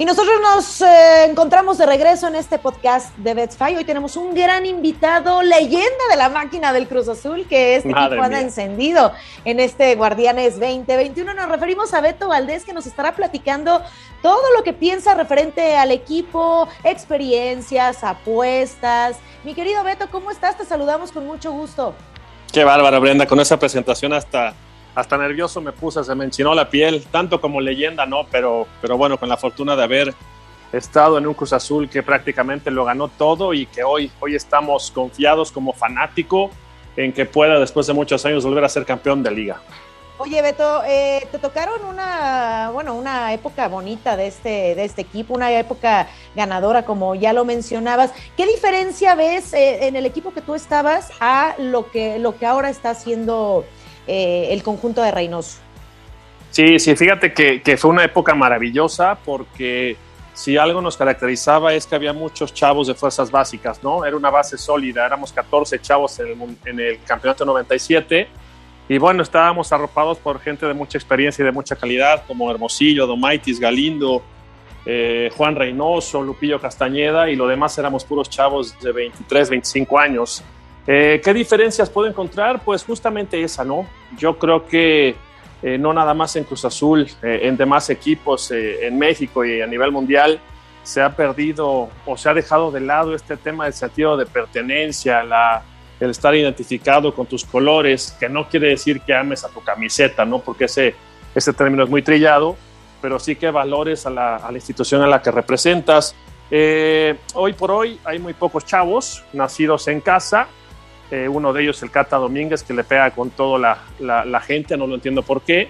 Y 0.00 0.04
nosotros 0.04 0.36
nos 0.40 0.80
eh, 0.80 1.24
encontramos 1.24 1.76
de 1.76 1.84
regreso 1.84 2.28
en 2.28 2.36
este 2.36 2.60
podcast 2.60 3.16
de 3.16 3.34
Betsfy. 3.34 3.74
Hoy 3.74 3.84
tenemos 3.84 4.16
un 4.16 4.32
gran 4.32 4.64
invitado, 4.64 5.42
leyenda 5.42 6.04
de 6.08 6.14
la 6.14 6.28
máquina 6.28 6.72
del 6.72 6.86
Cruz 6.86 7.08
Azul, 7.08 7.46
que 7.48 7.74
este 7.74 7.90
equipo 7.90 8.22
anda 8.22 8.40
encendido 8.40 9.10
en 9.44 9.58
este 9.58 9.96
Guardianes 9.96 10.60
2021. 10.60 11.34
Nos 11.34 11.48
referimos 11.48 11.94
a 11.94 12.00
Beto 12.00 12.28
Valdés, 12.28 12.64
que 12.64 12.72
nos 12.72 12.86
estará 12.86 13.16
platicando 13.16 13.82
todo 14.22 14.44
lo 14.56 14.62
que 14.62 14.72
piensa 14.72 15.14
referente 15.14 15.76
al 15.76 15.90
equipo, 15.90 16.68
experiencias, 16.84 18.04
apuestas. 18.04 19.16
Mi 19.42 19.52
querido 19.52 19.82
Beto, 19.82 20.06
¿cómo 20.12 20.30
estás? 20.30 20.56
Te 20.56 20.64
saludamos 20.64 21.10
con 21.10 21.26
mucho 21.26 21.50
gusto. 21.50 21.92
Qué 22.52 22.62
bárbaro, 22.62 23.00
Brenda, 23.00 23.26
con 23.26 23.40
esa 23.40 23.58
presentación 23.58 24.12
hasta 24.12 24.54
hasta 24.98 25.16
nervioso 25.16 25.60
me 25.60 25.70
puse, 25.70 26.02
se 26.02 26.12
me 26.16 26.24
enchinó 26.24 26.52
la 26.54 26.68
piel, 26.68 27.04
tanto 27.12 27.40
como 27.40 27.60
leyenda, 27.60 28.04
no, 28.04 28.26
pero, 28.32 28.66
pero 28.82 28.96
bueno, 28.96 29.16
con 29.16 29.28
la 29.28 29.36
fortuna 29.36 29.76
de 29.76 29.84
haber 29.84 30.14
estado 30.72 31.18
en 31.18 31.26
un 31.28 31.34
Cruz 31.34 31.52
Azul 31.52 31.88
que 31.88 32.02
prácticamente 32.02 32.68
lo 32.72 32.84
ganó 32.84 33.06
todo 33.06 33.54
y 33.54 33.66
que 33.66 33.84
hoy, 33.84 34.10
hoy 34.18 34.34
estamos 34.34 34.90
confiados 34.90 35.52
como 35.52 35.72
fanático 35.72 36.50
en 36.96 37.12
que 37.12 37.26
pueda 37.26 37.60
después 37.60 37.86
de 37.86 37.92
muchos 37.92 38.26
años 38.26 38.44
volver 38.44 38.64
a 38.64 38.68
ser 38.68 38.84
campeón 38.84 39.22
de 39.22 39.30
liga. 39.30 39.60
Oye, 40.20 40.42
Beto, 40.42 40.82
eh, 40.84 41.28
te 41.30 41.38
tocaron 41.38 41.84
una, 41.84 42.70
bueno, 42.72 42.96
una 42.96 43.32
época 43.32 43.68
bonita 43.68 44.16
de 44.16 44.26
este, 44.26 44.74
de 44.74 44.84
este 44.84 45.02
equipo, 45.02 45.32
una 45.32 45.52
época 45.52 46.08
ganadora, 46.34 46.84
como 46.84 47.14
ya 47.14 47.32
lo 47.32 47.44
mencionabas. 47.44 48.10
¿Qué 48.36 48.48
diferencia 48.48 49.14
ves 49.14 49.52
eh, 49.52 49.86
en 49.86 49.94
el 49.94 50.06
equipo 50.06 50.34
que 50.34 50.40
tú 50.40 50.56
estabas 50.56 51.12
a 51.20 51.54
lo 51.58 51.88
que, 51.92 52.18
lo 52.18 52.36
que 52.36 52.46
ahora 52.46 52.68
está 52.68 52.90
haciendo 52.90 53.64
eh, 54.08 54.48
el 54.52 54.62
conjunto 54.62 55.02
de 55.02 55.10
Reynoso. 55.10 55.58
Sí, 56.50 56.78
sí, 56.78 56.96
fíjate 56.96 57.32
que, 57.32 57.76
fue 57.76 57.90
una 57.90 58.04
época 58.04 58.34
maravillosa 58.34 59.18
porque 59.24 59.96
si 60.34 60.56
algo 60.56 60.80
nos 60.80 60.96
caracterizaba 60.96 61.74
es 61.74 61.86
que 61.86 61.94
había 61.94 62.12
muchos 62.12 62.54
chavos 62.54 62.86
de 62.86 62.94
fuerzas 62.94 63.30
básicas, 63.30 63.82
¿no? 63.82 64.04
Era 64.04 64.16
una 64.16 64.30
base 64.30 64.56
sólida, 64.56 65.04
éramos 65.04 65.32
14 65.32 65.78
chavos 65.80 66.18
en 66.20 66.28
el, 66.28 66.56
en 66.64 66.80
el 66.80 67.02
campeonato 67.04 67.44
97 67.44 68.28
y 68.88 68.96
bueno, 68.96 69.22
estábamos 69.22 69.70
arropados 69.72 70.18
por 70.18 70.40
gente 70.40 70.66
de 70.66 70.72
mucha 70.72 70.96
experiencia 70.96 71.42
y 71.42 71.46
de 71.46 71.52
mucha 71.52 71.76
calidad 71.76 72.24
como 72.26 72.50
Hermosillo, 72.50 73.06
Domaitis, 73.06 73.60
Galindo, 73.60 74.22
eh, 74.86 75.30
Juan 75.36 75.54
Reynoso, 75.54 76.22
Lupillo 76.22 76.58
Castañeda 76.58 77.28
y 77.28 77.36
lo 77.36 77.46
demás 77.46 77.76
éramos 77.76 78.06
puros 78.06 78.30
chavos 78.30 78.80
de 78.80 78.92
23, 78.92 79.50
25 79.50 79.98
años. 79.98 80.42
Eh, 80.90 81.20
¿Qué 81.22 81.34
diferencias 81.34 81.90
puedo 81.90 82.08
encontrar? 82.08 82.64
Pues 82.64 82.82
justamente 82.82 83.42
esa, 83.42 83.62
¿no? 83.62 83.86
Yo 84.16 84.38
creo 84.38 84.66
que 84.66 85.16
eh, 85.62 85.76
no 85.76 85.92
nada 85.92 86.14
más 86.14 86.34
en 86.36 86.44
Cruz 86.44 86.64
Azul, 86.64 87.06
eh, 87.22 87.40
en 87.42 87.58
demás 87.58 87.90
equipos 87.90 88.50
en 88.50 88.98
México 88.98 89.44
y 89.44 89.60
a 89.60 89.66
nivel 89.66 89.92
mundial 89.92 90.40
se 90.82 91.02
ha 91.02 91.14
perdido 91.14 91.90
o 92.06 92.16
se 92.16 92.30
ha 92.30 92.32
dejado 92.32 92.70
de 92.70 92.80
lado 92.80 93.14
este 93.14 93.36
tema 93.36 93.64
del 93.64 93.74
sentido 93.74 94.16
de 94.16 94.24
pertenencia, 94.24 95.22
la, 95.24 95.62
el 96.00 96.08
estar 96.08 96.34
identificado 96.34 97.14
con 97.14 97.26
tus 97.26 97.44
colores, 97.44 98.16
que 98.18 98.30
no 98.30 98.48
quiere 98.48 98.68
decir 98.68 99.02
que 99.02 99.12
ames 99.12 99.44
a 99.44 99.50
tu 99.50 99.62
camiseta, 99.62 100.24
¿no? 100.24 100.38
Porque 100.38 100.64
ese, 100.64 100.94
ese 101.34 101.52
término 101.52 101.84
es 101.84 101.90
muy 101.90 102.00
trillado, 102.00 102.56
pero 103.02 103.18
sí 103.18 103.36
que 103.36 103.50
valores 103.50 104.06
a 104.06 104.10
la, 104.10 104.36
a 104.36 104.50
la 104.50 104.56
institución 104.56 105.02
a 105.02 105.06
la 105.06 105.20
que 105.20 105.30
representas. 105.32 106.14
hoy 107.34 107.52
por 107.52 107.72
hoy 107.72 108.00
hay 108.04 108.18
muy 108.18 108.32
pocos 108.32 108.64
chavos 108.64 109.22
nacidos 109.34 109.86
en 109.88 110.00
casa 110.00 110.48
eh, 111.10 111.26
uno 111.26 111.52
de 111.54 111.62
ellos 111.62 111.82
el 111.82 111.90
Cata 111.90 112.16
Domínguez, 112.16 112.62
que 112.62 112.74
le 112.74 112.84
pega 112.84 113.10
con 113.12 113.30
toda 113.30 113.78
la, 113.98 114.24
la, 114.24 114.40
gente, 114.40 114.76
no 114.76 114.86
lo 114.86 114.94
entiendo 114.94 115.22
por 115.22 115.40
qué, 115.40 115.68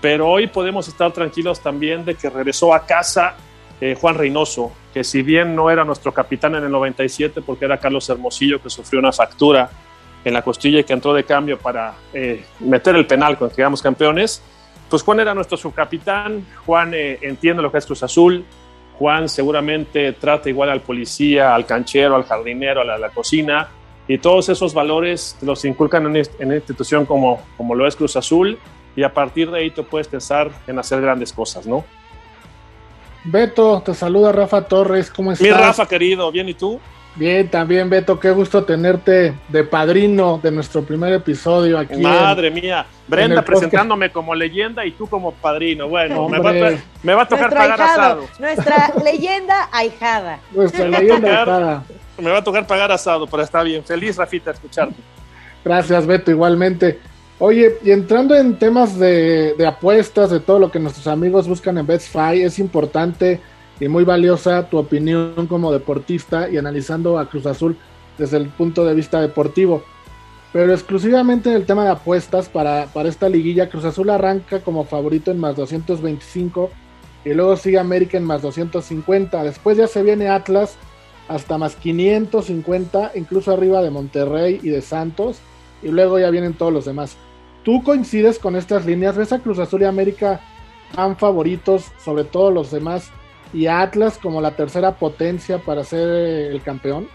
pero 0.00 0.28
hoy 0.28 0.46
podemos 0.46 0.88
estar 0.88 1.12
tranquilos 1.12 1.60
también 1.60 2.06
de 2.06 2.14
que 2.14 2.30
regresó 2.30 2.72
a 2.72 2.86
casa 2.86 3.34
eh, 3.80 3.96
Juan 4.00 4.14
Reynoso, 4.14 4.72
que 4.94 5.04
si 5.04 5.22
bien 5.22 5.54
no 5.54 5.70
era 5.70 5.84
nuestro 5.84 6.12
capitán 6.12 6.54
en 6.54 6.64
el 6.64 6.70
97, 6.70 7.42
porque 7.42 7.66
era 7.66 7.76
Carlos 7.78 8.08
Hermosillo 8.08 8.62
que 8.62 8.70
sufrió 8.70 8.98
una 8.98 9.12
factura 9.12 9.68
en 10.24 10.32
la 10.32 10.42
costilla 10.42 10.80
y 10.80 10.84
que 10.84 10.94
entró 10.94 11.12
de 11.12 11.24
cambio 11.24 11.58
para 11.58 11.94
eh, 12.14 12.44
meter 12.60 12.96
el 12.96 13.06
penal 13.06 13.36
cuando 13.36 13.54
quedamos 13.54 13.82
campeones, 13.82 14.42
pues 14.88 15.02
Juan 15.02 15.20
era 15.20 15.34
nuestro 15.34 15.58
subcapitán, 15.58 16.46
Juan 16.64 16.94
entiende 16.94 17.62
lo 17.62 17.70
que 17.70 17.76
es 17.76 17.84
Cruz 17.84 18.02
Azul, 18.02 18.42
Juan 18.98 19.28
seguramente 19.28 20.12
trata 20.12 20.48
igual 20.48 20.70
al 20.70 20.80
policía, 20.80 21.54
al 21.54 21.66
canchero, 21.66 22.16
al 22.16 22.24
jardinero, 22.24 22.80
a 22.80 22.98
la 22.98 23.10
cocina, 23.10 23.68
y 24.08 24.18
todos 24.18 24.48
esos 24.48 24.72
valores 24.72 25.36
los 25.42 25.64
inculcan 25.64 26.04
en, 26.06 26.26
una 26.40 26.56
institución 26.56 27.04
como, 27.04 27.42
como 27.56 27.74
lo 27.74 27.86
es 27.86 27.94
Cruz 27.94 28.16
Azul 28.16 28.58
y 28.96 29.02
a 29.02 29.12
partir 29.12 29.50
de 29.50 29.60
ahí 29.60 29.70
tú 29.70 29.84
puedes 29.84 30.08
pensar 30.08 30.50
en 30.66 30.78
hacer 30.78 31.00
grandes 31.00 31.32
cosas, 31.32 31.66
¿no? 31.66 31.84
Beto, 33.24 33.82
te 33.84 33.94
saluda 33.94 34.32
Rafa 34.32 34.62
Torres, 34.62 35.10
¿cómo 35.10 35.32
estás? 35.32 35.46
Mi 35.46 35.52
Rafa 35.52 35.86
querido, 35.86 36.32
¿bien 36.32 36.48
y 36.48 36.54
tú? 36.54 36.80
Bien, 37.14 37.48
también 37.48 37.90
Beto, 37.90 38.18
qué 38.18 38.30
gusto 38.30 38.64
tenerte 38.64 39.34
de 39.48 39.64
padrino 39.64 40.38
de 40.40 40.52
nuestro 40.52 40.84
primer 40.84 41.12
episodio 41.12 41.78
aquí. 41.78 42.00
Madre 42.00 42.50
mía, 42.50 42.86
Brenda 43.08 43.42
presentándome 43.42 44.10
como 44.10 44.34
leyenda 44.34 44.86
y 44.86 44.92
tú 44.92 45.08
como 45.08 45.32
padrino. 45.32 45.88
Bueno, 45.88 46.28
me 46.28 46.38
va, 47.14 47.22
a 47.22 47.28
tocar 47.28 47.52
pagar 47.52 47.82
asado. 47.82 48.26
Nuestra 48.38 48.92
leyenda 49.04 49.68
ahijada. 49.72 50.38
Nuestra 50.52 50.88
leyenda 50.88 51.28
ahijada. 51.28 51.84
Me 52.18 52.30
va 52.30 52.38
a 52.38 52.44
tocar 52.44 52.66
pagar 52.66 52.90
asado, 52.90 53.26
pero 53.26 53.42
está 53.42 53.62
bien. 53.62 53.84
Feliz, 53.84 54.16
Rafita, 54.16 54.50
escucharte. 54.50 54.96
Gracias, 55.64 56.06
Beto, 56.06 56.30
igualmente. 56.30 56.98
Oye, 57.40 57.78
y 57.84 57.92
entrando 57.92 58.34
en 58.34 58.58
temas 58.58 58.98
de, 58.98 59.54
apuestas, 59.66 60.30
de 60.30 60.40
todo 60.40 60.58
lo 60.58 60.72
que 60.72 60.80
nuestros 60.80 61.06
amigos 61.06 61.46
buscan 61.46 61.78
en 61.78 61.86
BestFi, 61.86 62.42
es 62.42 62.58
importante 62.58 63.40
y 63.78 63.86
muy 63.86 64.02
valiosa 64.02 64.68
tu 64.68 64.78
opinión 64.78 65.46
como 65.46 65.72
deportista 65.72 66.48
y 66.48 66.56
analizando 66.56 67.16
a 67.16 67.28
Cruz 67.28 67.46
Azul 67.46 67.76
desde 68.18 68.38
el 68.38 68.48
punto 68.48 68.84
de 68.84 68.94
vista 68.94 69.20
deportivo. 69.20 69.84
Pero 70.52 70.72
exclusivamente 70.72 71.50
en 71.50 71.56
el 71.56 71.66
tema 71.66 71.84
de 71.84 71.90
apuestas 71.90 72.48
para, 72.48 72.86
para 72.86 73.08
esta 73.08 73.28
liguilla, 73.28 73.68
Cruz 73.68 73.84
Azul 73.84 74.10
arranca 74.10 74.60
como 74.60 74.84
favorito 74.84 75.30
en 75.30 75.38
más 75.38 75.54
225 75.54 76.70
y 77.24 77.34
luego 77.34 77.56
sigue 77.56 77.78
América 77.78 78.18
en 78.18 78.24
más 78.24 78.42
250. 78.42 79.44
Después 79.44 79.76
ya 79.76 79.86
se 79.86 80.02
viene 80.02 80.28
Atlas 80.28 80.76
hasta 81.28 81.58
más 81.58 81.76
550, 81.76 83.12
incluso 83.14 83.52
arriba 83.52 83.82
de 83.82 83.90
Monterrey 83.90 84.60
y 84.62 84.70
de 84.70 84.82
Santos, 84.82 85.38
y 85.82 85.88
luego 85.88 86.18
ya 86.18 86.30
vienen 86.30 86.54
todos 86.54 86.72
los 86.72 86.84
demás. 86.86 87.16
¿Tú 87.62 87.82
coincides 87.82 88.38
con 88.38 88.56
estas 88.56 88.86
líneas? 88.86 89.16
¿Ves 89.16 89.32
a 89.32 89.40
Cruz 89.40 89.58
Azul 89.58 89.82
y 89.82 89.84
América 89.84 90.40
tan 90.94 91.16
favoritos 91.16 91.92
sobre 92.02 92.24
todos 92.24 92.52
los 92.52 92.70
demás 92.70 93.10
y 93.52 93.66
Atlas 93.66 94.18
como 94.18 94.40
la 94.40 94.52
tercera 94.52 94.94
potencia 94.94 95.58
para 95.58 95.84
ser 95.84 96.08
el 96.50 96.62
campeón? 96.62 97.08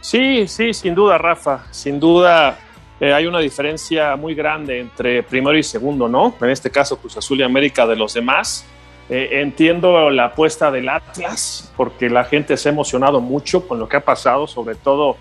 Sí, 0.00 0.46
sí, 0.46 0.72
sin 0.72 0.94
duda, 0.94 1.18
Rafa. 1.18 1.66
Sin 1.70 1.98
duda 1.98 2.58
eh, 3.00 3.12
hay 3.12 3.26
una 3.26 3.40
diferencia 3.40 4.16
muy 4.16 4.34
grande 4.34 4.80
entre 4.80 5.22
primero 5.22 5.56
y 5.56 5.62
segundo, 5.62 6.08
¿no? 6.08 6.34
En 6.40 6.50
este 6.50 6.70
caso, 6.70 6.96
Cruz 6.98 7.16
Azul 7.16 7.40
y 7.40 7.42
América 7.42 7.86
de 7.86 7.96
los 7.96 8.14
demás. 8.14 8.64
Eh, 9.10 9.40
entiendo 9.42 10.10
la 10.10 10.26
apuesta 10.26 10.70
del 10.70 10.88
Atlas 10.88 11.72
porque 11.76 12.08
la 12.08 12.24
gente 12.24 12.56
se 12.56 12.68
ha 12.68 12.72
emocionado 12.72 13.20
mucho 13.20 13.66
con 13.66 13.78
lo 13.78 13.88
que 13.88 13.96
ha 13.96 14.04
pasado, 14.04 14.46
sobre 14.46 14.74
todo 14.74 15.16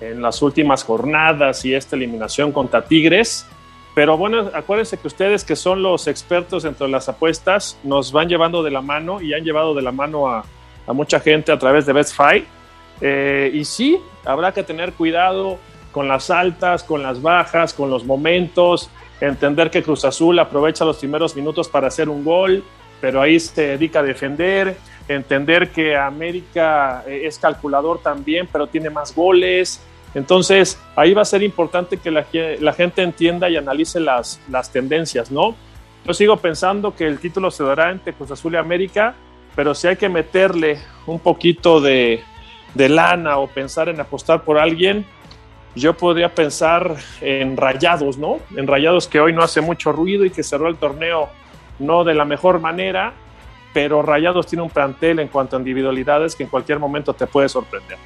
en 0.00 0.22
las 0.22 0.40
últimas 0.42 0.84
jornadas 0.84 1.64
y 1.64 1.74
esta 1.74 1.96
eliminación 1.96 2.52
contra 2.52 2.84
Tigres. 2.84 3.46
Pero 3.94 4.16
bueno, 4.16 4.50
acuérdense 4.54 4.98
que 4.98 5.06
ustedes 5.06 5.44
que 5.44 5.56
son 5.56 5.82
los 5.82 6.08
expertos 6.08 6.64
entre 6.64 6.88
las 6.88 7.08
apuestas 7.08 7.78
nos 7.84 8.12
van 8.12 8.28
llevando 8.28 8.62
de 8.62 8.70
la 8.70 8.82
mano 8.82 9.20
y 9.20 9.34
han 9.34 9.44
llevado 9.44 9.74
de 9.74 9.82
la 9.82 9.92
mano 9.92 10.28
a, 10.28 10.44
mucha 10.88 11.20
gente 11.20 11.52
a 11.52 11.58
través 11.58 11.86
de 11.86 11.92
Best 11.92 12.14
Fight. 12.14 12.44
Eh, 13.00 13.50
y 13.54 13.64
sí, 13.64 13.98
habrá 14.24 14.52
que 14.52 14.62
tener 14.62 14.92
cuidado 14.92 15.58
con 15.92 16.08
las 16.08 16.28
altas, 16.30 16.82
con 16.82 17.02
las 17.02 17.22
bajas, 17.22 17.72
con 17.72 17.88
los 17.88 18.04
momentos, 18.04 18.90
entender 19.20 19.70
que 19.70 19.82
Cruz 19.82 20.04
Azul 20.04 20.38
aprovecha 20.38 20.84
los 20.84 20.98
primeros 20.98 21.36
minutos 21.36 21.68
para 21.68 21.86
hacer 21.86 22.08
un 22.08 22.24
gol, 22.24 22.64
pero 23.00 23.20
ahí 23.20 23.38
se 23.40 23.62
dedica 23.68 24.00
a 24.00 24.02
defender, 24.02 24.76
entender 25.08 25.70
que 25.70 25.96
América 25.96 27.04
eh, 27.06 27.22
es 27.24 27.38
calculador 27.38 28.00
también, 28.00 28.48
pero 28.50 28.66
tiene 28.66 28.90
más 28.90 29.14
goles. 29.14 29.80
Entonces, 30.14 30.80
ahí 30.96 31.12
va 31.12 31.22
a 31.22 31.26
ser 31.26 31.42
importante 31.42 31.96
que 31.96 32.10
la, 32.10 32.72
gente 32.72 33.02
entienda 33.02 33.48
y 33.48 33.56
analice 33.56 34.00
las, 34.00 34.40
tendencias, 34.72 35.30
¿no? 35.30 35.56
Yo 36.06 36.14
sigo 36.14 36.36
pensando 36.36 36.94
que 36.94 37.06
el 37.06 37.18
título 37.18 37.50
se 37.50 37.64
dará 37.64 37.90
entre 37.90 38.12
Cruz 38.12 38.30
Azul 38.30 38.54
y 38.54 38.56
América, 38.56 39.14
pero 39.56 39.74
si 39.74 39.88
hay 39.88 39.96
que 39.96 40.08
meterle 40.08 40.78
un 41.06 41.18
poquito 41.18 41.80
de 41.80 42.22
lana 42.74 43.38
o 43.38 43.48
pensar 43.48 43.88
en 43.88 44.00
apostar 44.00 44.44
por 44.44 44.58
alguien, 44.58 45.04
yo 45.74 45.96
podría 45.96 46.34
pensar 46.34 46.96
en 47.20 47.56
Rayados, 47.56 48.16
¿no? 48.16 48.38
En 48.56 48.66
Rayados 48.66 49.08
que 49.08 49.20
hoy 49.20 49.32
no 49.32 49.42
hace 49.42 49.60
mucho 49.60 49.92
ruido 49.92 50.24
y 50.24 50.30
que 50.30 50.42
cerró 50.42 50.68
el 50.68 50.76
torneo 50.76 51.28
no 51.78 52.04
de 52.04 52.14
la 52.14 52.24
mejor 52.24 52.60
manera, 52.60 53.12
pero 53.72 54.02
Rayados 54.02 54.46
tiene 54.46 54.62
un 54.62 54.70
plantel 54.70 55.18
en 55.18 55.28
cuanto 55.28 55.56
a 55.56 55.58
individualidades 55.58 56.34
que 56.36 56.44
en 56.44 56.48
cualquier 56.48 56.78
momento 56.78 57.12
te 57.12 57.26
puede 57.26 57.48
sorprender. 57.48 57.98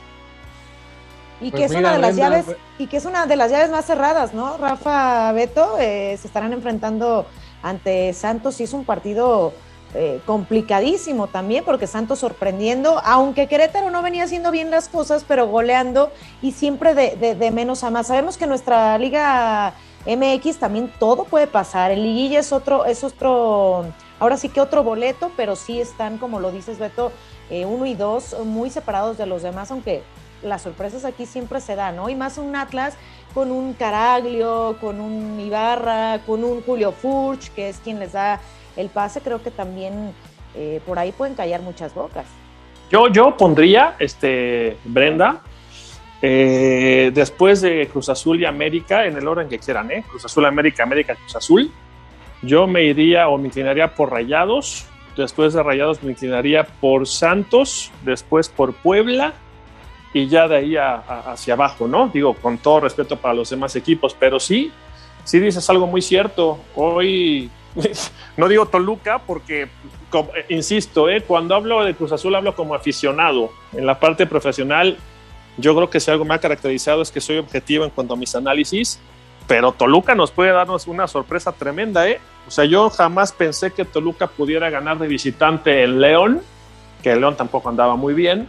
Y 1.41 1.51
pues 1.51 1.61
que 1.61 1.65
es 1.67 1.75
una 1.79 1.93
de 1.93 1.99
las 1.99 2.17
llaves, 2.17 2.47
y 2.79 2.87
que 2.89 2.97
es 2.97 3.05
una 3.05 3.27
de 3.27 3.37
las 3.37 3.51
llaves 3.51 3.71
más 3.71 3.85
cerradas, 3.85 4.35
¿no? 4.35 4.57
Rafa 4.57 5.31
Beto 5.33 5.77
eh, 5.79 6.17
se 6.21 6.27
estarán 6.27 6.53
enfrentando 6.53 7.27
ante 7.63 8.13
Santos 8.13 8.61
y 8.61 8.65
es 8.65 8.73
un 8.73 8.85
partido 8.85 9.53
eh, 9.95 10.21
complicadísimo 10.27 11.29
también, 11.29 11.65
porque 11.65 11.87
Santos 11.87 12.19
sorprendiendo, 12.19 13.01
aunque 13.05 13.47
Querétaro 13.47 13.91
no 13.91 14.03
venía 14.03 14.25
haciendo 14.25 14.51
bien 14.51 14.71
las 14.71 14.89
cosas, 14.89 15.25
pero 15.29 15.47
goleando 15.47 16.11
y 16.43 16.53
siempre 16.53 16.95
de, 16.95 17.35
de 17.37 17.51
menos 17.53 17.85
a 17.85 17.91
más. 17.91 18.09
Sabemos 18.09 18.37
que 18.37 18.47
nuestra 18.47 18.99
liga 18.99 19.75
MX 20.07 20.59
también 20.59 20.93
todo 20.99 21.25
puede 21.25 21.47
pasar. 21.47 21.91
El 21.91 22.03
liguilla 22.03 22.41
es 22.41 22.53
otro, 22.53 22.85
es 22.85 23.05
otro, 23.05 23.87
ahora 24.19 24.37
sí 24.37 24.49
que 24.49 24.61
otro 24.61 24.83
boleto, 24.83 25.31
pero 25.37 25.57
sí 25.57 25.81
están, 25.81 26.19
como 26.19 26.41
lo 26.41 26.53
dices 26.53 26.79
Beto, 26.79 27.13
eh, 27.51 27.65
uno 27.65 27.87
y 27.87 27.95
dos 27.95 28.37
muy 28.45 28.71
separados 28.71 29.19
de 29.19 29.27
los 29.27 29.43
demás, 29.43 29.71
aunque 29.71 30.03
las 30.43 30.63
sorpresas 30.63 31.05
aquí 31.05 31.27
siempre 31.27 31.61
se 31.61 31.75
dan, 31.75 31.97
¿no? 31.97 32.09
Y 32.09 32.15
más 32.15 32.39
un 32.39 32.55
Atlas 32.55 32.95
con 33.35 33.51
un 33.51 33.75
Caraglio, 33.75 34.77
con 34.81 35.01
un 35.01 35.39
Ibarra, 35.41 36.21
con 36.27 36.45
un 36.45 36.63
Julio 36.63 36.93
Furch, 36.93 37.51
que 37.55 37.69
es 37.69 37.79
quien 37.79 37.99
les 37.99 38.13
da 38.13 38.41
el 38.77 38.89
pase, 38.89 39.21
creo 39.21 39.43
que 39.43 39.51
también 39.51 40.13
eh, 40.55 40.81
por 40.87 40.99
ahí 40.99 41.13
pueden 41.13 41.35
callar 41.35 41.61
muchas 41.63 41.95
bocas. 41.95 42.27
Yo, 42.91 43.09
yo 43.09 43.37
pondría, 43.37 43.97
este, 43.99 44.79
Brenda, 44.85 45.43
eh, 46.21 47.11
después 47.15 47.61
de 47.61 47.87
Cruz 47.89 48.09
Azul 48.09 48.41
y 48.41 48.45
América, 48.45 49.07
en 49.07 49.17
el 49.17 49.27
orden 49.27 49.49
que 49.49 49.59
quieran, 49.59 49.91
¿eh? 49.91 50.05
Cruz 50.09 50.25
Azul, 50.25 50.45
América, 50.47 50.83
América, 50.83 51.15
Cruz 51.15 51.37
Azul. 51.37 51.71
Yo 52.43 52.67
me 52.67 52.85
iría 52.85 53.29
o 53.29 53.39
me 53.39 53.49
inclinaría 53.49 53.95
por 53.95 54.11
Rayados. 54.11 54.87
Después 55.17 55.53
de 55.53 55.63
Rayados 55.63 56.03
me 56.03 56.13
inclinaría 56.13 56.65
por 56.65 57.07
Santos. 57.07 57.93
Después 58.03 58.49
por 58.49 58.75
Puebla. 58.75 59.35
Y 60.13 60.27
ya 60.29 60.49
de 60.49 60.57
ahí 60.57 60.77
hacia 60.77 61.55
abajo, 61.55 61.87
¿no? 61.87 62.09
Digo, 62.09 62.35
con 62.35 62.59
todo 62.59 62.81
respeto 62.81 63.17
para 63.17 63.35
los 63.35 63.51
demás 63.51 63.77
equipos. 63.77 64.17
Pero 64.19 64.41
sí, 64.41 64.73
sí 65.25 65.39
dices 65.39 65.69
algo 65.71 65.87
muy 65.87 66.03
cierto. 66.03 66.59
Hoy, 66.75 67.51
no 68.37 68.49
digo 68.49 68.67
Toluca 68.67 69.19
porque, 69.19 69.69
insisto, 70.49 71.09
¿eh? 71.09 71.21
cuando 71.21 71.55
hablo 71.55 71.85
de 71.85 71.95
Cruz 71.95 72.11
Azul 72.13 72.35
hablo 72.35 72.57
como 72.57 72.75
aficionado. 72.75 73.51
En 73.73 73.87
la 73.87 74.01
parte 74.01 74.27
profesional 74.27 74.97
yo 75.59 75.75
creo 75.75 75.91
que 75.91 76.01
si 76.01 76.11
algo 76.11 76.25
me 76.25 76.35
ha 76.35 76.39
caracterizado 76.39 77.03
es 77.03 77.11
que 77.11 77.21
soy 77.21 77.39
objetivo 77.39 77.85
en 77.85 77.91
cuanto 77.91 78.15
a 78.15 78.17
mis 78.17 78.35
análisis, 78.35 79.01
pero 79.47 79.73
Toluca 79.73 80.15
nos 80.15 80.31
puede 80.31 80.53
darnos 80.53 80.87
una 80.87 81.09
sorpresa 81.09 81.53
tremenda, 81.53 82.09
¿eh? 82.09 82.21
O 82.47 82.51
sea, 82.51 82.65
yo 82.65 82.89
jamás 82.91 83.33
pensé 83.33 83.73
que 83.73 83.85
Toluca 83.85 84.29
pudiera 84.29 84.71
ganar 84.71 84.99
de 84.99 85.09
visitante 85.09 85.83
en 85.83 86.01
León, 86.01 86.43
que 87.03 87.13
el 87.13 87.21
León 87.21 87.37
tampoco 87.37 87.69
andaba 87.69 87.97
muy 87.97 88.15
bien, 88.15 88.49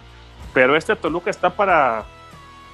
pero 0.54 0.76
este 0.76 0.96
Toluca 0.96 1.30
está 1.30 1.50
para, 1.50 2.06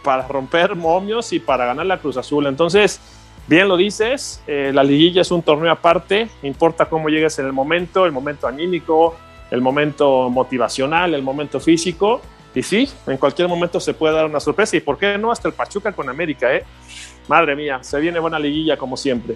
para 0.04 0.28
romper 0.28 0.76
momios 0.76 1.32
y 1.34 1.40
para 1.40 1.66
ganar 1.66 1.86
la 1.86 1.98
Cruz 1.98 2.18
Azul. 2.18 2.48
Entonces, 2.48 3.00
bien 3.48 3.68
lo 3.70 3.78
dices, 3.78 4.44
eh, 4.48 4.72
la 4.74 4.84
liguilla 4.84 5.22
es 5.22 5.32
un 5.32 5.44
torneo 5.44 5.72
aparte, 5.72 6.28
importa 6.44 6.88
cómo 6.88 7.10
llegues 7.10 7.40
en 7.40 7.46
el 7.46 7.54
momento, 7.54 8.06
el 8.06 8.12
momento 8.12 8.48
anímico, 8.48 9.16
el 9.50 9.62
momento 9.62 10.30
motivacional, 10.30 11.14
el 11.14 11.22
momento 11.22 11.60
físico 11.60 12.22
y 12.56 12.64
sí, 12.64 12.90
en 13.06 13.18
cualquier 13.18 13.48
momento 13.48 13.80
se 13.80 13.94
puede 13.94 14.16
dar 14.16 14.26
una 14.26 14.40
sorpresa. 14.40 14.78
¿Y 14.78 14.80
por 14.80 14.98
qué 14.98 15.18
no 15.18 15.32
hasta 15.32 15.50
el 15.50 15.54
Pachuca 15.54 15.92
con 15.92 16.10
América, 16.10 16.54
eh? 16.56 16.64
Madre 17.28 17.56
mía, 17.56 17.80
se 17.82 18.00
viene 18.00 18.18
buena 18.20 18.40
liguilla 18.40 18.78
como 18.78 18.96
siempre. 18.96 19.36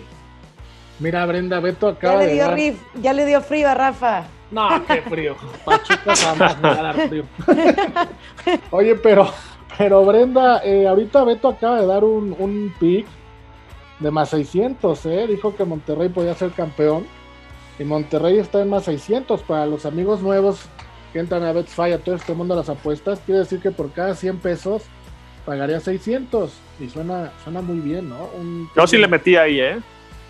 Mira, 0.99 1.25
Brenda, 1.25 1.59
Beto 1.59 1.87
acaba 1.87 2.21
ya 2.21 2.27
le 2.27 2.33
dio 2.33 2.49
de 2.49 2.75
ya 3.01 3.13
le 3.13 3.25
dio 3.25 3.41
frío 3.41 3.69
a 3.69 3.73
Rafa. 3.73 4.23
No, 4.51 4.83
qué 4.87 5.01
frío. 5.01 5.35
Pachuca 5.65 6.15
jamás 6.15 6.59
me 6.61 6.69
va 6.69 6.79
a 6.79 6.83
dar 6.83 7.07
frío. 7.07 7.23
Oye, 8.71 8.95
pero 8.95 9.31
Pero 9.77 10.03
Brenda, 10.03 10.61
eh, 10.63 10.87
ahorita 10.87 11.23
Beto 11.23 11.47
acaba 11.47 11.79
de 11.79 11.87
dar 11.87 12.03
un, 12.03 12.35
un 12.37 12.73
pick 12.79 13.07
de 13.99 14.11
más 14.11 14.29
600, 14.29 15.05
¿eh? 15.05 15.27
Dijo 15.27 15.55
que 15.55 15.63
Monterrey 15.63 16.09
podía 16.09 16.33
ser 16.35 16.51
campeón. 16.51 17.05
Y 17.77 17.85
Monterrey 17.85 18.39
está 18.39 18.61
en 18.61 18.69
más 18.69 18.83
600 18.83 19.41
para 19.43 19.65
los 19.65 19.85
amigos 19.85 20.21
nuevos 20.21 20.67
que 21.11 21.19
entran 21.19 21.43
a 21.43 21.51
Betfair, 21.51 21.93
a 21.93 21.97
todo 21.97 22.15
este 22.15 22.33
mundo 22.33 22.55
de 22.55 22.61
las 22.61 22.69
apuestas. 22.69 23.19
Quiere 23.25 23.39
decir 23.39 23.59
que 23.59 23.71
por 23.71 23.91
cada 23.91 24.15
100 24.15 24.39
pesos 24.39 24.83
pagaría 25.45 25.79
600. 25.79 26.51
Y 26.79 26.89
suena, 26.89 27.31
suena 27.43 27.61
muy 27.61 27.79
bien, 27.79 28.09
¿no? 28.09 28.29
Un, 28.37 28.69
Yo 28.75 28.87
sí 28.87 28.97
le 28.97 29.07
metí 29.07 29.35
ahí, 29.35 29.59
¿eh? 29.59 29.79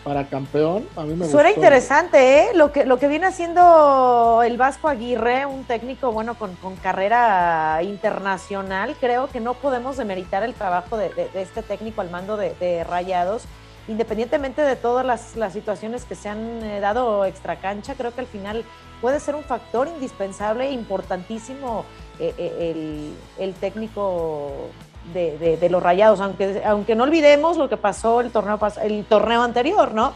Para 0.04 0.28
campeón, 0.28 0.88
a 0.96 1.04
mí 1.04 1.13
me 1.13 1.28
Suena 1.28 1.52
interesante, 1.52 2.39
¿eh? 2.39 2.48
Lo 2.56 2.72
que, 2.72 2.86
lo 2.86 2.98
que 2.98 3.10
viene 3.10 3.28
haciendo 3.28 4.42
el 4.46 4.58
Vasco 4.58 4.88
Aguirre, 4.88 5.46
un 5.46 5.65
técnico, 5.65 6.13
bueno, 6.13 6.36
con, 6.36 6.56
con 6.56 6.78
carrera 6.78 7.82
internacional, 7.84 8.96
creo 9.00 9.28
que 9.28 9.42
no 9.42 9.56
podemos 9.56 9.98
demeritar 9.98 10.42
el 10.44 10.54
trabajo 10.54 10.98
de, 10.98 11.10
de, 11.10 11.42
este 11.42 11.62
técnico 11.62 12.00
al 12.00 12.10
mando 12.10 12.38
de, 12.38 12.56
de 12.60 12.86
Rayados 12.86 13.44
independientemente 13.89 14.62
de 14.62 14.76
todas 14.76 15.06
las, 15.06 15.36
las, 15.36 15.52
situaciones 15.52 16.06
que 16.06 16.13
se 16.13 16.30
han 16.30 16.63
eh, 16.63 16.80
dado 16.80 17.26
extra 17.26 17.56
cancha, 17.56 17.96
creo 17.96 18.13
que 18.13 18.22
al 18.22 18.28
final 18.28 18.63
puede 19.01 19.19
ser 19.19 19.35
un 19.35 19.43
factor 19.43 19.88
indispensable 19.88 20.67
e 20.67 20.71
importantísimo 20.71 21.85
eh, 22.19 22.33
eh, 22.38 22.71
el, 22.71 23.43
el, 23.43 23.53
técnico 23.55 24.69
de, 25.13 25.57
de, 25.57 25.69
los 25.69 25.81
rayados, 25.81 26.19
aunque, 26.19 26.62
aunque 26.65 26.95
no 26.95 27.03
olvidemos 27.03 27.57
lo 27.57 27.69
que 27.69 27.77
pasó 27.77 28.21
el 28.21 28.31
torneo, 28.31 28.59
el 28.83 29.05
torneo 29.05 29.41
anterior, 29.41 29.93
¿no? 29.93 30.13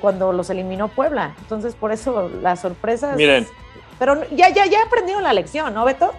cuando 0.00 0.32
los 0.32 0.50
eliminó 0.50 0.86
Puebla. 0.86 1.34
Entonces, 1.40 1.74
por 1.74 1.90
eso 1.90 2.30
las 2.40 2.60
sorpresas. 2.60 3.16
Miren. 3.16 3.44
Pero 3.98 4.22
ya, 4.30 4.50
ya, 4.50 4.66
ya 4.66 4.84
aprendieron 4.84 5.24
la 5.24 5.32
lección, 5.32 5.74
¿no, 5.74 5.84
Beto? 5.84 6.12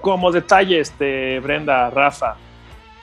Como 0.00 0.32
detalle, 0.32 0.80
este, 0.80 1.38
Brenda, 1.40 1.90
Rafa, 1.90 2.38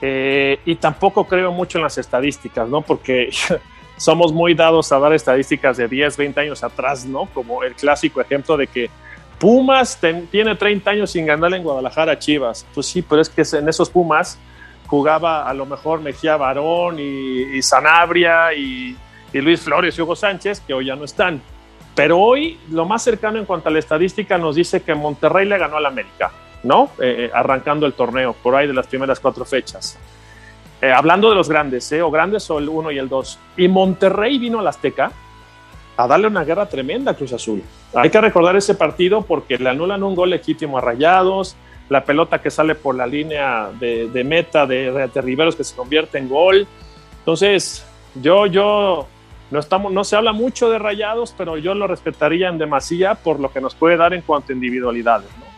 eh, 0.01 0.59
y 0.65 0.75
tampoco 0.75 1.25
creo 1.25 1.51
mucho 1.51 1.77
en 1.77 1.83
las 1.83 1.97
estadísticas, 1.97 2.67
¿no? 2.67 2.81
Porque 2.81 3.29
somos 3.99 4.33
muy 4.33 4.53
dados 4.53 4.91
a 4.91 4.99
dar 4.99 5.13
estadísticas 5.13 5.77
de 5.77 5.87
10, 5.87 6.17
20 6.17 6.39
años 6.39 6.63
atrás, 6.63 7.05
¿no? 7.05 7.27
Como 7.33 7.63
el 7.63 7.75
clásico 7.75 8.21
ejemplo 8.21 8.57
de 8.57 8.65
que 8.65 8.89
Pumas 9.37 9.99
tiene 10.31 10.55
30 10.55 10.89
años 10.89 11.11
sin 11.11 11.25
ganar 11.25 11.53
en 11.53 11.63
Guadalajara 11.63 12.17
Chivas. 12.17 12.65
Pues 12.73 12.87
sí, 12.87 13.01
pero 13.01 13.21
es 13.21 13.29
que 13.29 13.43
en 13.57 13.67
esos 13.69 13.89
Pumas 13.89 14.39
jugaba 14.87 15.47
a 15.47 15.53
lo 15.53 15.65
mejor 15.65 16.01
Mejía 16.01 16.37
Barón 16.37 16.97
y, 16.99 17.61
Sanabria 17.61 18.53
y, 18.53 18.97
y, 19.33 19.41
Luis 19.41 19.61
Flores 19.61 19.97
y 19.97 20.01
Hugo 20.01 20.15
Sánchez, 20.15 20.61
que 20.61 20.73
hoy 20.73 20.85
ya 20.85 20.95
no 20.95 21.03
están. 21.03 21.41
Pero 21.93 22.17
hoy 22.19 22.57
lo 22.71 22.85
más 22.85 23.03
cercano 23.03 23.37
en 23.37 23.45
cuanto 23.45 23.69
a 23.69 23.71
la 23.71 23.79
estadística 23.79 24.37
nos 24.37 24.55
dice 24.55 24.81
que 24.81 24.95
Monterrey 24.95 25.45
le 25.45 25.57
ganó 25.57 25.77
al 25.77 25.85
América. 25.85 26.31
¿no? 26.63 26.89
Eh, 26.99 27.25
eh, 27.25 27.31
arrancando 27.33 27.85
el 27.85 27.93
torneo, 27.93 28.33
por 28.33 28.55
ahí 28.55 28.67
de 28.67 28.73
las 28.73 28.87
primeras 28.87 29.19
cuatro 29.19 29.45
fechas. 29.45 29.97
Eh, 30.81 30.91
hablando 30.91 31.29
de 31.29 31.35
los 31.35 31.49
grandes, 31.49 31.91
o 31.93 32.09
grandes 32.09 32.49
o 32.49 32.59
el 32.59 32.69
1 32.69 32.91
y 32.91 32.97
el 32.97 33.09
2. 33.09 33.39
Y 33.57 33.67
Monterrey 33.67 34.37
vino 34.37 34.59
al 34.59 34.67
Azteca 34.67 35.11
a 35.97 36.07
darle 36.07 36.27
una 36.27 36.45
guerra 36.45 36.67
tremenda 36.67 37.11
a 37.11 37.13
Cruz 37.15 37.33
Azul. 37.33 37.61
Hay 37.93 38.09
que 38.09 38.21
recordar 38.21 38.55
ese 38.55 38.75
partido 38.75 39.21
porque 39.23 39.57
le 39.57 39.69
anulan 39.69 40.01
un 40.03 40.15
gol 40.15 40.29
legítimo 40.29 40.77
a 40.77 40.81
Rayados, 40.81 41.57
la 41.89 42.05
pelota 42.05 42.41
que 42.41 42.49
sale 42.49 42.75
por 42.75 42.95
la 42.95 43.05
línea 43.05 43.69
de, 43.77 44.23
meta 44.23 44.65
de, 44.65 45.09
de, 45.13 45.21
Riveros 45.21 45.57
que 45.57 45.65
se 45.65 45.75
convierte 45.75 46.17
en 46.17 46.29
gol. 46.29 46.65
Entonces, 47.17 47.85
yo, 48.15 48.45
yo, 48.45 49.07
no, 49.51 49.59
estamos, 49.59 49.91
no 49.91 50.05
se 50.05 50.15
habla 50.15 50.31
mucho 50.31 50.69
de 50.69 50.79
Rayados, 50.79 51.35
pero 51.37 51.57
yo 51.57 51.73
lo 51.73 51.87
respetaría 51.87 52.47
en 52.47 52.57
demasía 52.57 53.15
por 53.15 53.41
lo 53.41 53.51
que 53.51 53.59
nos 53.59 53.75
puede 53.75 53.97
dar 53.97 54.13
en 54.13 54.21
cuanto 54.21 54.53
a 54.53 54.55
individualidades. 54.55 55.27
¿no? 55.37 55.48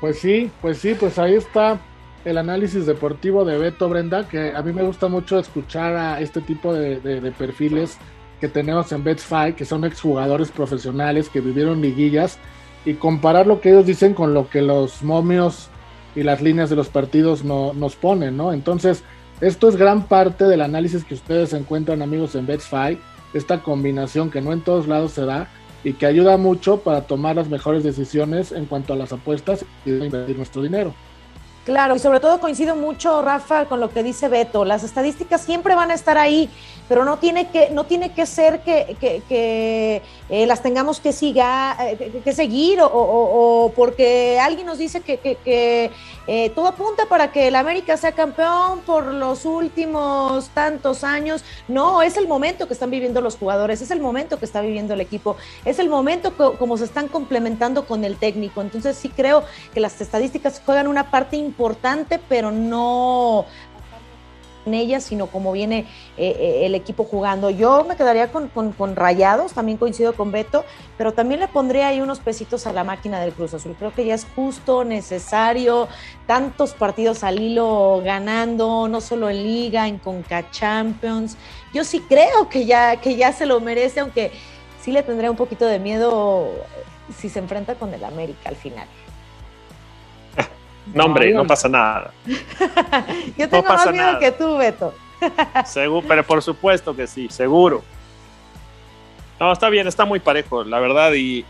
Pues 0.00 0.20
sí, 0.20 0.50
pues 0.62 0.78
sí, 0.78 0.94
pues 0.94 1.18
ahí 1.18 1.34
está 1.34 1.80
el 2.24 2.38
análisis 2.38 2.86
deportivo 2.86 3.44
de 3.44 3.58
Beto 3.58 3.88
Brenda, 3.88 4.28
que 4.28 4.52
a 4.54 4.62
mí 4.62 4.72
me 4.72 4.82
gusta 4.82 5.08
mucho 5.08 5.38
escuchar 5.38 5.96
a 5.96 6.20
este 6.20 6.40
tipo 6.40 6.72
de, 6.72 7.32
perfiles 7.36 7.98
que 8.40 8.48
tenemos 8.48 8.92
en 8.92 9.02
Betfair, 9.02 9.54
que 9.54 9.64
son 9.64 9.84
exjugadores 9.84 10.50
profesionales 10.50 11.28
que 11.28 11.40
vivieron 11.40 11.80
liguillas, 11.80 12.38
y 12.84 12.94
comparar 12.94 13.46
lo 13.46 13.60
que 13.60 13.70
ellos 13.70 13.86
dicen 13.86 14.14
con 14.14 14.34
lo 14.34 14.48
que 14.48 14.62
los 14.62 15.02
momios 15.02 15.68
y 16.14 16.22
las 16.22 16.40
líneas 16.40 16.70
de 16.70 16.76
los 16.76 16.88
partidos 16.88 17.44
no, 17.44 17.72
nos 17.72 17.96
ponen, 17.96 18.36
¿no? 18.36 18.52
Entonces, 18.52 19.02
esto 19.40 19.68
es 19.68 19.76
gran 19.76 20.04
parte 20.06 20.44
del 20.44 20.62
análisis 20.62 21.04
que 21.04 21.14
ustedes 21.14 21.52
encuentran, 21.52 22.02
amigos, 22.02 22.34
en 22.36 22.46
Betfair, 22.46 22.98
esta 23.34 23.62
combinación 23.62 24.30
que 24.30 24.40
no 24.40 24.52
en 24.52 24.62
todos 24.62 24.86
lados 24.86 25.12
se 25.12 25.24
da, 25.24 25.48
y 25.84 25.92
que 25.94 26.06
ayuda 26.06 26.36
mucho 26.36 26.78
para 26.80 27.02
tomar 27.02 27.36
las 27.36 27.48
mejores 27.48 27.84
decisiones 27.84 28.52
en 28.52 28.66
cuanto 28.66 28.92
a 28.92 28.96
las 28.96 29.12
apuestas 29.12 29.64
y 29.84 29.90
invertir 29.90 30.36
nuestro 30.36 30.62
dinero. 30.62 30.94
Claro, 31.68 31.94
y 31.94 31.98
sobre 31.98 32.18
todo 32.18 32.40
coincido 32.40 32.76
mucho, 32.76 33.20
Rafa, 33.20 33.66
con 33.66 33.78
lo 33.78 33.90
que 33.90 34.02
dice 34.02 34.28
Beto. 34.28 34.64
Las 34.64 34.84
estadísticas 34.84 35.42
siempre 35.42 35.74
van 35.74 35.90
a 35.90 35.94
estar 35.94 36.16
ahí, 36.16 36.48
pero 36.88 37.04
no 37.04 37.18
tiene 37.18 37.50
que, 37.50 37.68
no 37.68 37.84
tiene 37.84 38.14
que 38.14 38.24
ser 38.24 38.60
que, 38.60 38.96
que, 38.98 40.02
eh, 40.30 40.46
las 40.46 40.62
tengamos 40.62 40.98
que, 40.98 41.12
siga, 41.12 41.76
eh, 41.78 42.22
que 42.24 42.32
seguir 42.32 42.78
o, 42.80 43.70
porque 43.76 44.40
alguien 44.40 44.66
nos 44.66 44.78
dice 44.78 45.02
que, 45.02 45.90
eh, 46.30 46.50
todo 46.50 46.66
apunta 46.66 47.06
para 47.06 47.32
que 47.32 47.48
el 47.48 47.56
América 47.56 47.96
sea 47.96 48.12
campeón 48.12 48.80
por 48.80 49.06
los 49.06 49.46
últimos 49.46 50.50
tantos 50.50 51.02
años. 51.02 51.42
No, 51.68 52.02
es 52.02 52.18
el 52.18 52.28
momento 52.28 52.66
que 52.66 52.74
están 52.74 52.90
viviendo 52.90 53.22
los 53.22 53.36
jugadores, 53.36 53.80
es 53.80 53.90
el 53.90 54.00
momento 54.00 54.38
que 54.38 54.44
está 54.44 54.60
viviendo 54.60 54.92
el 54.92 55.00
equipo, 55.00 55.38
es 55.64 55.78
el 55.78 55.88
momento 55.88 56.34
como 56.58 56.76
se 56.76 56.84
están 56.84 57.08
complementando 57.08 57.86
con 57.86 58.04
el 58.04 58.18
técnico. 58.18 58.60
Entonces 58.60 58.98
sí 58.98 59.08
creo 59.08 59.42
que 59.72 59.80
las 59.80 60.02
estadísticas 60.02 60.60
juegan 60.64 60.86
una 60.86 61.10
parte 61.10 61.38
importante, 61.38 62.20
pero 62.28 62.50
no 62.50 63.46
en 64.68 64.74
ellas, 64.74 65.02
sino 65.02 65.26
como 65.26 65.50
viene 65.50 65.80
eh, 66.16 66.36
eh, 66.38 66.66
el 66.66 66.74
equipo 66.74 67.04
jugando. 67.04 67.50
Yo 67.50 67.84
me 67.84 67.96
quedaría 67.96 68.30
con, 68.30 68.48
con, 68.48 68.96
Rayados, 68.96 69.52
también 69.52 69.76
coincido 69.78 70.12
con 70.12 70.30
Beto, 70.30 70.64
pero 70.96 71.12
también 71.12 71.40
le 71.40 71.48
pondría 71.48 71.88
ahí 71.88 72.00
unos 72.00 72.20
pesitos 72.20 72.66
a 72.66 72.72
la 72.72 72.84
máquina 72.84 73.20
del 73.20 73.32
Cruz 73.32 73.54
Azul. 73.54 73.74
Creo 73.78 73.92
que 73.92 74.04
ya 74.04 74.14
es 74.14 74.26
justo, 74.36 74.84
necesario, 74.84 75.88
tantos 76.26 76.74
partidos 76.74 77.24
al 77.24 77.40
hilo 77.40 78.00
ganando, 78.04 78.88
no 78.88 79.00
solo 79.00 79.28
en 79.30 79.42
Liga, 79.42 79.88
en 79.88 79.98
Conca 79.98 80.50
Champions. 80.50 81.36
Yo 81.74 81.84
sí 81.84 82.00
creo 82.00 82.48
que 82.48 82.66
ya, 82.66 83.00
que 83.00 83.16
ya 83.16 83.32
se 83.32 83.46
lo 83.46 83.60
merece, 83.60 84.00
aunque 84.00 84.30
sí 84.80 84.92
le 84.92 85.02
tendría 85.02 85.30
un 85.30 85.36
poquito 85.36 85.66
de 85.66 85.78
miedo 85.78 86.48
si 87.16 87.28
se 87.28 87.38
enfrenta 87.38 87.74
con 87.74 87.92
el 87.92 88.04
América 88.04 88.48
al 88.48 88.56
final. 88.56 88.86
No, 90.94 91.04
hombre, 91.04 91.32
no 91.32 91.46
pasa 91.46 91.68
nada. 91.68 92.12
Yo 93.36 93.48
tengo 93.48 93.64
más 93.64 93.90
miedo 93.92 94.18
que 94.18 94.32
tú, 94.32 94.56
Beto. 94.56 94.94
seguro, 95.66 96.06
pero 96.06 96.24
por 96.24 96.42
supuesto 96.42 96.94
que 96.94 97.06
sí, 97.06 97.28
seguro. 97.28 97.82
No, 99.40 99.52
está 99.52 99.68
bien, 99.68 99.86
está 99.86 100.04
muy 100.04 100.20
parejo, 100.20 100.64
la 100.64 100.80
verdad, 100.80 101.12
y, 101.14 101.44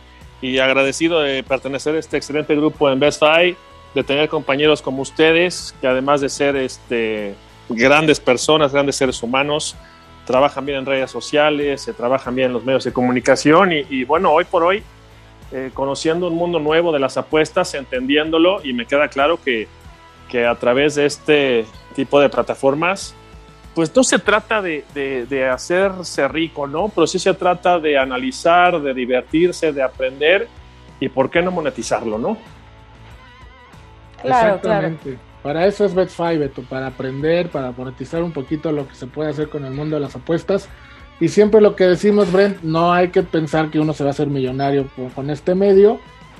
agradecido 0.61 1.21
de 1.21 1.43
pertenecer 1.43 1.95
a 1.97 1.99
este 1.99 2.17
excelente 2.17 2.55
grupo 2.55 2.91
en 2.91 3.01
Best 3.01 3.21
Buy, 3.21 3.57
de 3.95 4.05
tener 4.05 4.29
compañeros 4.29 4.83
como 4.83 5.03
ustedes, 5.03 5.75
que 5.81 5.87
además 5.87 6.21
de 6.21 6.29
ser 6.29 6.57
este, 6.57 7.35
grandes 7.69 8.21
personas, 8.21 8.73
grandes 8.73 8.97
seres 8.97 9.23
humanos, 9.23 9.75
trabajan 10.27 10.67
bien 10.67 10.79
en 10.79 10.87
redes 10.87 11.11
sociales, 11.11 11.83
se 11.83 11.95
trabajan 11.95 12.35
bien 12.35 12.49
en 12.49 12.53
los 12.53 12.65
medios 12.65 12.85
de 12.85 12.93
comunicación, 12.93 13.73
y 13.73 14.05
bueno, 14.05 14.33
hoy 14.33 14.45
por 14.45 14.63
hoy 14.63 14.83
eh, 15.51 15.71
conociendo 15.73 16.29
un 16.29 16.35
mundo 16.35 16.59
nuevo 16.59 16.93
de 16.93 16.99
las 16.99 17.17
apuestas, 17.17 17.75
entendiéndolo 17.75 18.65
y 18.65 18.73
me 18.73 18.87
queda 18.87 19.09
claro 19.09 19.41
que, 19.43 19.67
que 20.29 20.47
a 20.47 20.55
través 20.55 20.95
de 20.95 21.07
este 21.07 21.67
tipo 21.95 22.21
de 22.21 22.29
plataformas, 22.29 23.15
pues 23.75 23.95
no 23.95 24.05
se 24.05 24.19
trata 24.19 24.61
de, 24.61 24.85
de, 24.95 25.49
hacerse 25.49 26.27
rico, 26.29 26.67
¿no? 26.67 26.89
Pero 26.89 27.07
sí 27.07 27.19
se 27.19 27.33
trata 27.33 27.79
de 27.79 27.97
analizar, 27.97 28.81
de 28.81 28.93
divertirse, 28.93 29.73
de 29.73 29.83
aprender 29.83 30.49
y 31.01 31.09
por 31.09 31.31
qué 31.31 31.41
no 31.41 31.51
monetizarlo, 31.51 32.19
¿no? 32.19 32.37
Claro, 34.21 34.57
Exactamente. 34.57 35.19
Para 35.43 35.67
eso 35.67 35.85
es 35.85 35.95
Bet5, 35.95 36.39
Beto, 36.39 36.63
para 36.63 36.89
aprender, 36.89 37.51
para 37.51 37.71
monetizar 37.71 38.23
un 38.23 38.33
poquito 38.33 38.73
lo 38.73 38.87
que 38.89 38.95
se 38.95 39.07
puede 39.07 39.31
hacer 39.31 39.49
con 39.49 39.65
el 39.65 39.73
mundo 39.73 39.97
de 39.97 40.03
las 40.03 40.17
apuestas 40.17 40.69
y 41.21 41.29
siempre 41.29 41.61
lo 41.61 41.75
que 41.75 41.85
decimos, 41.85 42.31
Brent, 42.31 42.63
no 42.63 42.93
hay 42.93 43.09
que 43.09 43.23
pensar 43.23 43.71
que 43.71 43.81
uno 43.81 43.93
se 43.93 44.05
va 44.05 44.11
a 44.11 44.13
hacer 44.13 44.29
millonario 44.29 44.89
con 45.15 45.31
este 45.31 45.55
medio, 45.55 45.99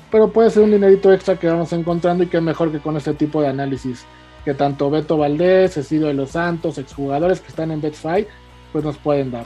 pero 0.09 0.31
puede 0.31 0.49
ser 0.49 0.63
un 0.63 0.71
dinerito 0.71 1.11
extra 1.13 1.37
que 1.37 1.47
vamos 1.47 1.73
encontrando 1.73 2.23
y 2.23 2.27
que 2.27 2.39
mejor 2.39 2.71
que 2.71 2.79
con 2.79 2.95
este 2.95 3.13
tipo 3.13 3.41
de 3.41 3.49
análisis 3.49 4.05
que 4.45 4.53
tanto 4.53 4.89
Beto 4.89 5.17
Valdés, 5.17 5.73
Cecido 5.73 6.07
de 6.07 6.13
los 6.13 6.31
Santos, 6.31 6.77
exjugadores 6.77 7.41
que 7.41 7.49
están 7.49 7.71
en 7.71 7.81
Betfair, 7.81 8.27
pues 8.71 8.83
nos 8.83 8.97
pueden 8.97 9.31
dar. 9.31 9.45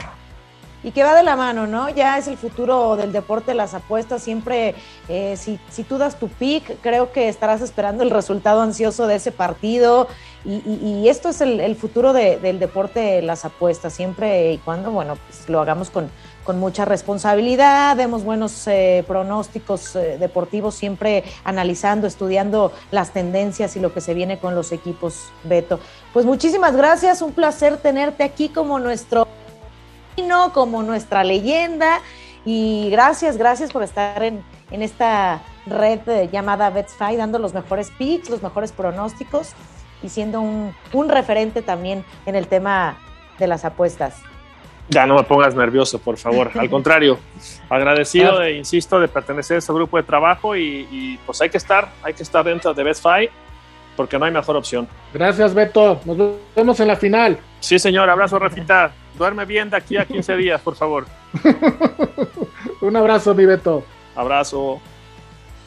y 0.84 0.90
que 0.90 1.02
va 1.02 1.14
de 1.14 1.22
la 1.22 1.34
mano, 1.34 1.66
¿no? 1.66 1.88
Ya 1.88 2.18
es 2.18 2.28
el 2.28 2.36
futuro 2.36 2.94
del 2.94 3.10
deporte, 3.10 3.54
las 3.54 3.72
apuestas, 3.72 4.22
siempre, 4.22 4.74
eh, 5.08 5.34
si, 5.36 5.58
si, 5.70 5.82
tú 5.82 5.96
das 5.96 6.18
tu 6.18 6.28
pick, 6.28 6.78
creo 6.82 7.10
que 7.10 7.28
estarás 7.28 7.62
esperando 7.62 8.02
el 8.02 8.10
resultado 8.10 8.60
ansioso 8.60 9.06
de 9.06 9.16
ese 9.16 9.32
partido 9.32 10.08
y, 10.44 11.08
esto 11.08 11.30
es 11.30 11.40
el, 11.40 11.74
futuro 11.76 12.12
del 12.12 12.58
deporte, 12.58 13.22
las 13.22 13.44
apuestas, 13.44 13.94
siempre 13.94 14.52
y 14.52 14.58
cuando, 14.58 14.90
bueno, 14.90 15.16
pues 15.26 15.48
lo 15.48 15.60
hagamos 15.60 15.88
con, 15.88 16.10
con 16.44 16.58
mucha 16.58 16.84
responsabilidad, 16.84 17.96
demos 17.96 18.24
buenos 18.24 18.66
eh, 18.66 19.04
pronósticos 19.06 19.96
eh, 19.96 20.18
deportivos, 20.18 20.74
siempre 20.74 21.24
analizando, 21.44 22.06
estudiando 22.06 22.72
las 22.90 23.12
tendencias 23.12 23.76
y 23.76 23.80
lo 23.80 23.94
que 23.94 24.02
se 24.02 24.12
viene 24.12 24.38
con 24.38 24.54
los 24.54 24.70
equipos, 24.72 25.30
Beto. 25.44 25.80
Pues 26.12 26.26
muchísimas 26.26 26.76
gracias, 26.76 27.22
un 27.22 27.32
placer 27.32 27.78
tenerte 27.78 28.22
aquí 28.22 28.50
como 28.50 28.78
nuestro 28.78 29.26
como 30.52 30.82
nuestra 30.82 31.24
leyenda. 31.24 32.00
Y 32.44 32.88
gracias, 32.90 33.36
gracias 33.38 33.72
por 33.72 33.82
estar 33.82 34.22
en, 34.22 34.44
esta 34.70 35.42
red 35.66 36.00
eh, 36.08 36.28
llamada 36.30 36.68
BetsFi, 36.68 37.16
dando 37.16 37.38
los 37.38 37.54
mejores 37.54 37.90
picks, 37.98 38.28
los 38.28 38.42
mejores 38.42 38.72
pronósticos 38.72 39.54
y 40.04 40.10
siendo 40.10 40.40
un, 40.40 40.74
referente 41.08 41.62
también 41.62 42.04
en 42.26 42.34
el 42.34 42.46
tema 42.46 42.98
de 43.38 43.46
las 43.46 43.64
apuestas. 43.64 44.22
Ya 44.90 45.06
no 45.06 45.14
me 45.14 45.22
pongas 45.24 45.54
nervioso, 45.54 45.98
por 45.98 46.18
favor. 46.18 46.50
Al 46.58 46.68
contrario, 46.68 47.18
agradecido, 47.70 48.42
e 48.42 48.52
insisto, 48.52 49.00
de 49.00 49.08
pertenecer 49.08 49.56
a 49.56 49.58
este 49.58 49.72
grupo 49.72 49.96
de 49.96 50.02
trabajo 50.02 50.54
y, 50.54 50.86
y, 50.90 51.18
pues 51.24 51.40
hay 51.40 51.48
que 51.48 51.56
estar, 51.56 51.88
hay 52.02 52.12
que 52.12 52.22
estar 52.22 52.44
dentro 52.44 52.74
de 52.74 52.84
BetFi 52.84 53.30
porque 53.96 54.18
no 54.18 54.26
hay 54.26 54.32
mejor 54.32 54.56
opción. 54.56 54.86
Gracias, 55.12 55.54
Beto. 55.54 56.00
Nos 56.04 56.16
vemos 56.54 56.78
en 56.80 56.88
la 56.88 56.96
final. 56.96 57.38
Sí, 57.60 57.78
señor. 57.78 58.10
Abrazo, 58.10 58.38
Rafita. 58.38 58.92
Duerme 59.16 59.44
bien 59.44 59.70
de 59.70 59.76
aquí 59.76 59.96
a 59.96 60.04
15 60.04 60.36
días, 60.36 60.60
por 60.60 60.74
favor. 60.74 61.06
Un 62.80 62.96
abrazo, 62.96 63.34
mi 63.34 63.46
Beto. 63.46 63.84
Abrazo. 64.16 64.80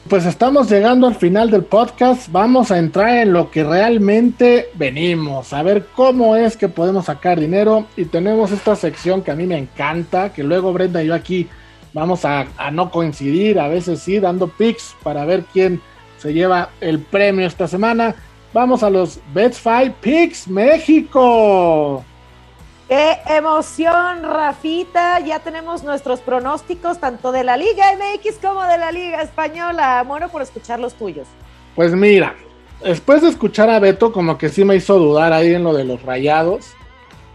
Pues 0.06 0.24
estamos 0.24 0.70
llegando 0.70 1.06
al 1.06 1.16
final 1.16 1.50
del 1.50 1.64
podcast. 1.64 2.30
Vamos 2.30 2.70
a 2.70 2.78
entrar 2.78 3.18
en 3.18 3.32
lo 3.34 3.50
que 3.50 3.62
realmente 3.62 4.70
venimos, 4.74 5.52
a 5.52 5.62
ver 5.62 5.86
cómo 5.94 6.34
es 6.34 6.56
que 6.56 6.68
podemos 6.68 7.06
sacar 7.06 7.38
dinero. 7.38 7.86
Y 7.94 8.06
tenemos 8.06 8.50
esta 8.50 8.74
sección 8.74 9.22
que 9.22 9.32
a 9.32 9.34
mí 9.34 9.46
me 9.46 9.58
encanta, 9.58 10.32
que 10.32 10.42
luego 10.42 10.72
Brenda 10.72 11.02
y 11.02 11.08
yo 11.08 11.14
aquí 11.14 11.46
vamos 11.92 12.24
a, 12.24 12.46
no 12.72 12.90
coincidir, 12.90 13.60
a 13.60 13.68
veces 13.68 14.00
sí, 14.00 14.18
dando 14.18 14.48
picks 14.48 14.96
para 15.02 15.26
ver 15.26 15.44
quién 15.52 15.80
se 16.16 16.32
lleva 16.32 16.70
el 16.80 17.00
premio 17.00 17.46
esta 17.46 17.68
semana. 17.68 18.14
Vamos 18.54 18.82
a 18.82 18.88
los 18.88 19.20
Bets 19.34 19.60
5 19.62 19.96
Picks 20.00 20.48
México. 20.48 22.02
¡Qué 22.88 23.18
emoción, 23.26 24.22
Rafita! 24.22 25.20
Ya 25.20 25.40
tenemos 25.40 25.84
nuestros 25.84 26.20
pronósticos 26.20 26.98
tanto 26.98 27.32
de 27.32 27.44
la 27.44 27.58
Liga 27.58 27.84
MX 27.92 28.38
como 28.38 28.62
de 28.62 28.78
la 28.78 28.90
Liga 28.90 29.20
Española. 29.20 30.02
Bueno, 30.08 30.30
por 30.30 30.40
escuchar 30.40 30.80
los 30.80 30.94
tuyos. 30.94 31.28
Pues 31.76 31.92
mira, 31.92 32.34
después 32.82 33.20
de 33.20 33.28
escuchar 33.28 33.68
a 33.68 33.78
Beto, 33.78 34.10
como 34.10 34.38
que 34.38 34.48
sí 34.48 34.64
me 34.64 34.74
hizo 34.74 34.98
dudar 34.98 35.34
ahí 35.34 35.52
en 35.52 35.64
lo 35.64 35.74
de 35.74 35.84
los 35.84 36.02
rayados. 36.02 36.72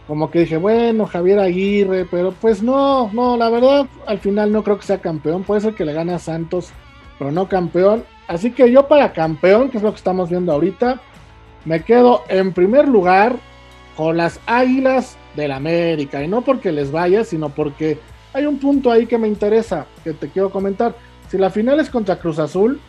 Como 0.07 0.31
que 0.31 0.39
dije, 0.39 0.57
bueno, 0.57 1.05
Javier 1.05 1.37
Aguirre, 1.37 2.07
pero 2.09 2.31
pues 2.31 2.63
no, 2.63 3.11
no, 3.13 3.37
la 3.37 3.51
verdad, 3.51 3.85
al 4.07 4.17
final 4.17 4.51
no 4.51 4.63
creo 4.63 4.79
que 4.79 4.87
sea 4.87 5.01
campeón. 5.01 5.43
Puede 5.43 5.61
ser 5.61 5.75
que 5.75 5.85
le 5.85 5.93
gane 5.93 6.15
a 6.15 6.19
Santos, 6.19 6.71
pero 7.19 7.31
no 7.31 7.47
campeón. 7.47 8.03
Así 8.27 8.49
que 8.53 8.71
yo 8.71 8.87
para 8.87 9.13
campeón, 9.13 9.69
que 9.69 9.77
es 9.77 9.83
lo 9.83 9.91
que 9.91 9.97
estamos 9.97 10.31
viendo 10.31 10.51
ahorita, 10.51 10.99
me 11.63 11.83
quedo 11.83 12.23
en 12.27 12.53
primer 12.53 12.87
lugar 12.87 13.35
con 13.95 14.17
las 14.17 14.39
Águilas 14.47 15.15
del 15.35 15.51
América. 15.51 16.23
Y 16.23 16.27
no 16.27 16.41
porque 16.41 16.71
les 16.71 16.91
vaya, 16.91 17.23
sino 17.23 17.49
porque 17.49 17.99
hay 18.33 18.45
un 18.45 18.57
punto 18.57 18.91
ahí 18.91 19.05
que 19.05 19.17
me 19.17 19.27
interesa, 19.27 19.85
que 20.03 20.13
te 20.13 20.29
quiero 20.29 20.49
comentar. 20.49 20.95
Si 21.29 21.37
la 21.37 21.49
final 21.49 21.79
es 21.79 21.89
contra 21.89 22.19
Cruz 22.19 22.39
Azul, 22.39 22.79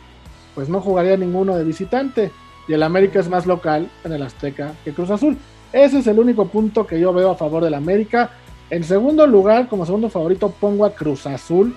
pues 0.53 0.69
no 0.69 0.81
jugaría 0.81 1.17
ninguno 1.17 1.55
de 1.55 1.63
visitante. 1.63 2.31
Y 2.67 2.73
el 2.73 2.83
América 2.83 3.19
es 3.19 3.29
más 3.29 3.45
local 3.45 3.89
en 4.03 4.13
el 4.13 4.23
Azteca 4.23 4.73
que 4.83 4.93
Cruz 4.93 5.11
Azul. 5.11 5.37
Ese 5.71 5.99
es 5.99 6.07
el 6.07 6.19
único 6.19 6.47
punto 6.47 6.87
que 6.87 6.99
yo 6.99 7.13
veo 7.13 7.31
a 7.31 7.35
favor 7.35 7.63
del 7.63 7.73
América. 7.73 8.31
En 8.69 8.83
segundo 8.83 9.27
lugar, 9.27 9.67
como 9.67 9.85
segundo 9.85 10.09
favorito, 10.09 10.49
pongo 10.49 10.85
a 10.85 10.95
Cruz 10.95 11.27
Azul. 11.27 11.75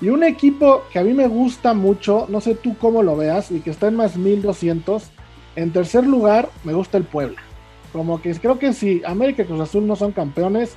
Y 0.00 0.10
un 0.10 0.24
equipo 0.24 0.82
que 0.92 0.98
a 0.98 1.04
mí 1.04 1.14
me 1.14 1.26
gusta 1.26 1.72
mucho, 1.72 2.26
no 2.28 2.42
sé 2.42 2.54
tú 2.54 2.76
cómo 2.78 3.02
lo 3.02 3.16
veas, 3.16 3.50
y 3.50 3.60
que 3.60 3.70
está 3.70 3.88
en 3.88 3.96
más 3.96 4.16
1200. 4.16 5.04
En 5.54 5.72
tercer 5.72 6.06
lugar, 6.06 6.50
me 6.64 6.74
gusta 6.74 6.98
el 6.98 7.04
Puebla. 7.04 7.45
Como 7.96 8.20
que 8.20 8.34
creo 8.34 8.58
que 8.58 8.74
si 8.74 9.02
América 9.06 9.42
y 9.42 9.46
Cruz 9.46 9.60
Azul 9.60 9.86
no 9.86 9.96
son 9.96 10.12
campeones, 10.12 10.76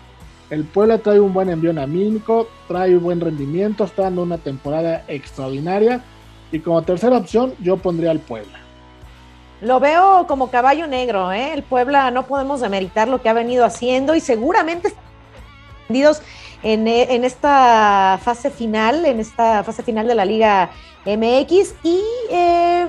el 0.49 0.63
Puebla 0.63 0.99
trae 0.99 1.19
un 1.19 1.33
buen 1.33 1.49
envío 1.49 1.71
anímico, 1.71 2.47
trae 2.69 2.95
un 2.95 3.03
buen 3.03 3.19
rendimiento, 3.19 3.83
está 3.83 4.03
dando 4.03 4.23
una 4.23 4.37
temporada 4.37 5.03
extraordinaria. 5.09 6.01
Y 6.49 6.59
como 6.59 6.81
tercera 6.81 7.17
opción, 7.17 7.53
yo 7.59 7.75
pondría 7.75 8.11
al 8.11 8.19
Puebla. 8.19 8.59
Lo 9.59 9.81
veo 9.81 10.27
como 10.27 10.49
caballo 10.49 10.87
negro, 10.87 11.33
¿eh? 11.33 11.53
El 11.53 11.63
Puebla 11.63 12.09
no 12.09 12.25
podemos 12.25 12.61
demeritar 12.61 13.09
lo 13.09 13.21
que 13.21 13.27
ha 13.27 13.33
venido 13.33 13.65
haciendo 13.65 14.15
y 14.15 14.21
seguramente 14.21 14.93
en, 16.63 16.87
en 16.87 17.25
esta 17.25 18.17
fase 18.23 18.49
final, 18.49 19.05
en 19.05 19.19
esta 19.19 19.65
fase 19.65 19.83
final 19.83 20.07
de 20.07 20.15
la 20.15 20.23
Liga 20.23 20.69
MX. 21.05 21.75
Y 21.83 22.01
eh, 22.31 22.87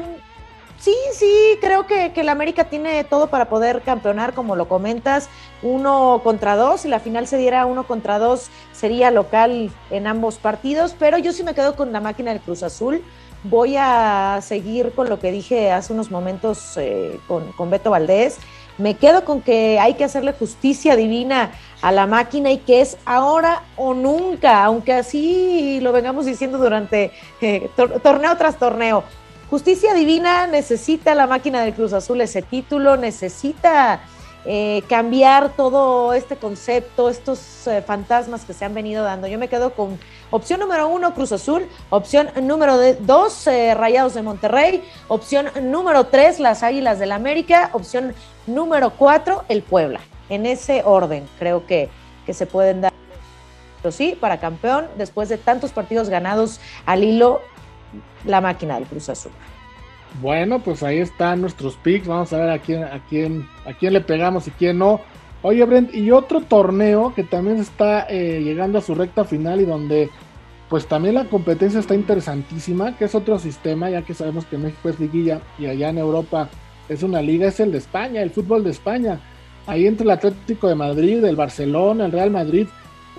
Sí, 0.81 0.97
sí, 1.13 1.59
creo 1.61 1.87
que, 1.87 2.13
que 2.15 2.23
el 2.23 2.31
América 2.31 2.65
tiene 2.65 3.05
todo 3.05 3.27
para 3.27 3.51
poder 3.51 3.83
campeonar, 3.83 4.33
como 4.33 4.57
lo 4.57 4.67
comentas, 4.67 5.29
uno 5.63 6.23
contra 6.25 6.57
dos, 6.57 6.81
si 6.81 6.89
la 6.89 7.01
final 7.01 7.27
se 7.27 7.37
diera 7.37 7.67
uno 7.67 7.87
contra 7.87 8.19
dos, 8.19 8.49
sería 8.73 9.11
local 9.11 9.71
en 9.91 10.07
ambos 10.07 10.39
partidos, 10.39 10.97
pero 10.99 11.19
yo 11.19 11.35
sí 11.35 11.45
me 11.45 11.55
quedo 11.55 11.77
con 11.77 11.93
la 11.93 12.01
máquina 12.01 12.33
del 12.33 12.41
Cruz 12.41 12.63
Azul. 12.63 13.03
Voy 13.45 13.77
a 13.79 14.39
seguir 14.43 14.93
con 14.93 15.11
lo 15.11 15.21
que 15.21 15.31
dije 15.33 15.71
hace 15.71 15.93
unos 15.93 16.11
momentos 16.11 16.79
eh, 16.79 17.21
con, 17.29 17.53
con 17.53 17.69
Beto 17.69 17.91
Valdés. 17.91 18.39
Me 18.79 18.97
quedo 18.97 19.27
con 19.27 19.43
que 19.43 19.79
hay 19.79 19.95
que 19.95 20.05
hacerle 20.05 20.33
justicia 20.33 20.97
divina 20.97 21.53
a 21.83 21.93
la 21.93 22.07
máquina 22.07 22.51
y 22.51 22.57
que 22.57 22.81
es 22.81 22.97
ahora 23.05 23.65
o 23.77 23.93
nunca, 23.93 24.65
aunque 24.65 24.95
así 24.95 25.79
lo 25.83 25.93
vengamos 25.93 26.25
diciendo 26.25 26.57
durante 26.57 27.13
eh, 27.43 27.69
torneo 28.03 28.35
tras 28.39 28.57
torneo. 28.57 29.05
Justicia 29.51 29.95
Divina 29.95 30.47
necesita 30.47 31.13
la 31.17 31.27
máquina 31.27 31.63
del 31.63 31.75
Cruz 31.75 31.93
Azul 31.93 32.21
ese 32.21 32.41
título, 32.41 32.97
necesita 32.97 34.01
eh, 34.45 34.85
cambiar 34.89 35.57
todo 35.57 36.13
este 36.13 36.37
concepto, 36.37 37.11
estos 37.11 37.67
eh, 37.67 37.83
fantasmas 37.83 38.45
que 38.45 38.55
se 38.55 38.65
han 38.65 38.75
venido 38.75 39.03
dando. 39.03 39.27
Yo 39.27 39.41
me 39.41 39.49
quedo 39.49 39.75
con 39.75 39.99
opción 40.31 40.61
número 40.61 40.87
uno, 40.87 41.15
Cruz 41.15 41.33
Azul, 41.33 41.67
opción 41.91 42.31
número 42.43 42.79
dos, 43.01 43.45
eh, 43.49 43.75
Rayados 43.75 44.15
de 44.15 44.23
Monterrey, 44.23 44.85
opción 45.09 45.49
número 45.63 46.07
tres, 46.07 46.39
las 46.39 46.63
Águilas 46.63 47.01
del 47.01 47.11
América, 47.11 47.71
opción 47.73 48.15
número 48.47 48.91
cuatro, 48.91 49.43
el 49.49 49.63
Puebla. 49.63 49.99
En 50.29 50.47
ese 50.47 50.83
orden 50.85 51.29
creo 51.41 51.67
que, 51.67 51.89
que 52.25 52.35
se 52.35 52.47
pueden 52.47 52.83
dar. 52.83 52.93
Pero 53.83 53.91
sí, 53.91 54.17
para 54.21 54.39
campeón, 54.39 54.87
después 54.97 55.29
de 55.29 55.39
tantos 55.39 55.73
partidos 55.73 56.09
ganados 56.09 56.61
al 56.87 57.03
hilo, 57.03 57.41
la 58.25 58.41
máquina 58.41 58.75
del 58.75 58.85
Cruz 58.85 59.09
Azul. 59.09 59.33
Bueno, 60.21 60.59
pues 60.59 60.83
ahí 60.83 60.99
están 60.99 61.41
nuestros 61.41 61.77
picks. 61.77 62.07
Vamos 62.07 62.33
a 62.33 62.39
ver 62.39 62.51
a 62.51 62.59
quién, 62.59 62.85
a 62.85 63.01
quién, 63.09 63.49
a 63.65 63.73
quién 63.73 63.93
le 63.93 64.01
pegamos 64.01 64.47
y 64.49 64.51
quién 64.51 64.79
no. 64.79 65.01
Oye, 65.43 65.65
Brent, 65.65 65.95
y 65.95 66.11
otro 66.11 66.43
torneo 66.43 67.15
que 67.15 67.25
también 67.25 67.59
está 67.59 68.07
eh, 68.11 68.43
llegando 68.43 68.79
a 68.79 68.83
su 68.83 68.95
recta 68.95 69.25
final 69.25 69.61
y 69.61 69.65
donde 69.65 70.11
pues 70.69 70.87
también 70.87 71.17
la 71.17 71.25
competencia 71.25 71.81
está 71.81 71.95
interesantísima, 71.95 72.97
que 72.97 73.07
es 73.07 73.15
otro 73.15 73.39
sistema, 73.39 73.91
ya 73.91 74.03
que 74.03 74.15
sabemos 74.15 74.45
que 74.45 74.57
México 74.57 74.89
es 74.89 75.01
liguilla 75.01 75.41
y 75.59 75.67
allá 75.67 75.89
en 75.89 75.99
Europa 75.99 76.49
es 76.89 77.03
una 77.03 77.21
liga, 77.23 77.49
es 77.49 77.59
el 77.59 77.73
de 77.73 77.79
España, 77.79 78.23
el 78.23 78.31
fútbol 78.31 78.63
de 78.63 78.71
España. 78.71 79.19
Ahí 79.67 79.87
entre 79.87 80.05
el 80.05 80.11
Atlético 80.11 80.69
de 80.69 80.75
Madrid, 80.75 81.25
el 81.25 81.37
Barcelona, 81.37 82.07
el 82.07 82.13
Real 82.13 82.31
Madrid, 82.31 82.69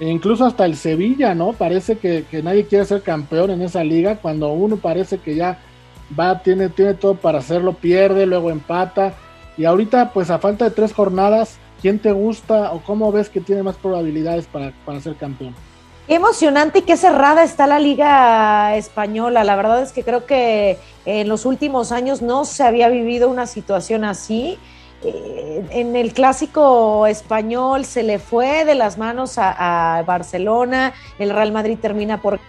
e 0.01 0.09
incluso 0.09 0.45
hasta 0.45 0.65
el 0.65 0.75
Sevilla, 0.77 1.35
¿no? 1.35 1.53
Parece 1.53 1.99
que, 1.99 2.25
nadie 2.41 2.65
quiere 2.65 2.85
ser 2.85 3.03
campeón 3.03 3.51
en 3.51 3.61
esa 3.61 3.83
liga, 3.83 4.15
cuando 4.15 4.51
uno 4.51 4.77
parece 4.77 5.19
que 5.19 5.35
ya 5.35 5.59
va, 6.19 6.41
tiene, 6.41 6.69
tiene 6.69 6.95
todo 6.95 7.13
para 7.13 7.37
hacerlo, 7.37 7.73
pierde, 7.73 8.25
luego 8.25 8.49
empata. 8.49 9.13
Y 9.57 9.65
ahorita, 9.65 10.11
pues 10.11 10.31
a 10.31 10.39
falta 10.39 10.65
de 10.65 10.71
tres 10.71 10.91
jornadas, 10.91 11.59
¿quién 11.83 11.99
te 11.99 12.11
gusta 12.13 12.71
o 12.71 12.79
cómo 12.79 13.11
ves 13.11 13.29
que 13.29 13.41
tiene 13.41 13.61
más 13.61 13.75
probabilidades 13.75 14.47
para, 14.47 14.73
para 14.87 14.99
ser 15.01 15.17
campeón? 15.17 15.53
Qué 16.07 16.15
emocionante 16.15 16.79
y 16.79 16.81
qué 16.81 16.97
cerrada 16.97 17.43
está 17.43 17.67
la 17.67 17.77
liga 17.77 18.75
española. 18.75 19.43
La 19.43 19.55
verdad 19.55 19.83
es 19.83 19.91
que 19.91 20.03
creo 20.03 20.25
que 20.25 20.79
en 21.05 21.29
los 21.29 21.45
últimos 21.45 21.91
años 21.91 22.23
no 22.23 22.45
se 22.45 22.63
había 22.63 22.89
vivido 22.89 23.29
una 23.29 23.45
situación 23.45 24.03
así. 24.03 24.57
Eh, 25.03 25.65
en 25.71 25.95
el 25.95 26.13
clásico 26.13 27.07
español 27.07 27.85
se 27.85 28.03
le 28.03 28.19
fue 28.19 28.65
de 28.65 28.75
las 28.75 28.97
manos 28.97 29.35
a, 29.37 30.03
Barcelona, 30.05 30.93
el 31.17 31.31
Real 31.31 31.51
Madrid 31.51 31.77
termina 31.81 32.21
por 32.21 32.39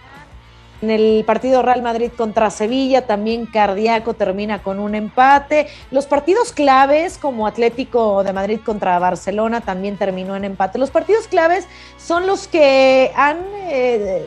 En 0.81 0.91
el 0.91 1.23
partido 1.25 1.61
Real 1.61 1.81
Madrid 1.81 2.11
contra 2.15 2.49
Sevilla, 2.49 3.07
también 3.07 3.45
cardíaco 3.45 4.13
termina 4.15 4.61
con 4.61 4.79
un 4.79 4.95
empate. 4.95 5.67
Los 5.91 6.07
partidos 6.07 6.51
claves, 6.51 7.17
como 7.17 7.47
Atlético 7.47 8.23
de 8.23 8.33
Madrid 8.33 8.59
contra 8.63 8.99
Barcelona, 8.99 9.61
también 9.61 9.97
terminó 9.97 10.35
en 10.35 10.43
empate. 10.43 10.77
Los 10.77 10.91
partidos 10.91 11.27
claves 11.27 11.67
son 11.97 12.27
los 12.27 12.49
que 12.49 13.13
han, 13.15 13.37
eh, 13.69 14.25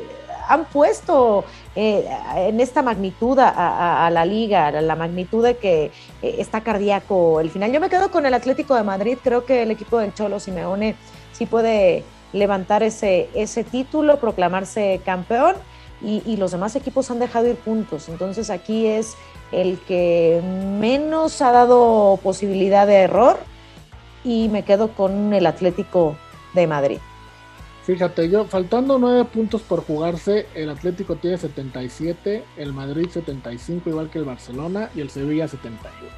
han 0.48 0.64
puesto 0.64 1.44
eh, 1.76 2.08
en 2.36 2.58
esta 2.60 2.80
magnitud 2.82 3.38
a, 3.38 4.08
la 4.10 4.24
liga, 4.24 4.70
la 4.70 4.96
magnitud 4.96 5.44
de 5.44 5.58
que 5.58 5.92
eh, 6.22 6.36
está 6.38 6.62
cardíaco 6.62 7.38
el 7.40 7.50
final. 7.50 7.70
Yo 7.70 7.80
me 7.80 7.90
quedo 7.90 8.10
con 8.10 8.24
el 8.24 8.32
Atlético 8.32 8.74
de 8.74 8.82
Madrid, 8.82 9.18
creo 9.22 9.44
que 9.44 9.62
el 9.62 9.70
equipo 9.70 9.98
del 9.98 10.14
Cholo 10.14 10.40
Simeone 10.40 10.96
sí 11.32 11.44
puede 11.44 12.02
levantar 12.32 12.82
ese, 12.82 13.28
ese 13.34 13.62
título, 13.62 14.18
proclamarse 14.18 15.02
campeón 15.04 15.56
y, 16.02 16.36
los 16.36 16.52
demás 16.52 16.76
equipos 16.76 17.10
han 17.10 17.18
dejado 17.18 17.46
ir 17.46 17.56
puntos. 17.56 18.08
Entonces 18.08 18.50
aquí 18.50 18.86
es 18.86 19.14
el 19.52 19.78
que 19.80 20.40
menos 20.80 21.40
ha 21.42 21.52
dado 21.52 22.18
posibilidad 22.22 22.86
de 22.86 22.96
error 22.96 23.38
y 24.24 24.48
me 24.48 24.62
quedo 24.62 24.88
con 24.88 25.32
el 25.32 25.46
Atlético 25.46 26.16
de 26.54 26.66
Madrid. 26.66 26.98
Fíjate, 27.86 28.28
yo 28.28 28.46
faltando 28.46 28.98
nueve 28.98 29.24
puntos 29.32 29.62
por 29.62 29.84
jugarse, 29.86 30.48
el 30.56 30.70
Atlético 30.70 31.14
tiene 31.14 31.38
77, 31.38 32.42
el 32.56 32.72
Madrid 32.72 33.06
75, 33.08 33.90
igual 33.90 34.10
que 34.10 34.18
el 34.18 34.24
Barcelona, 34.24 34.90
y 34.96 35.02
el 35.02 35.08
Sevilla 35.08 35.46
71. 35.46 36.08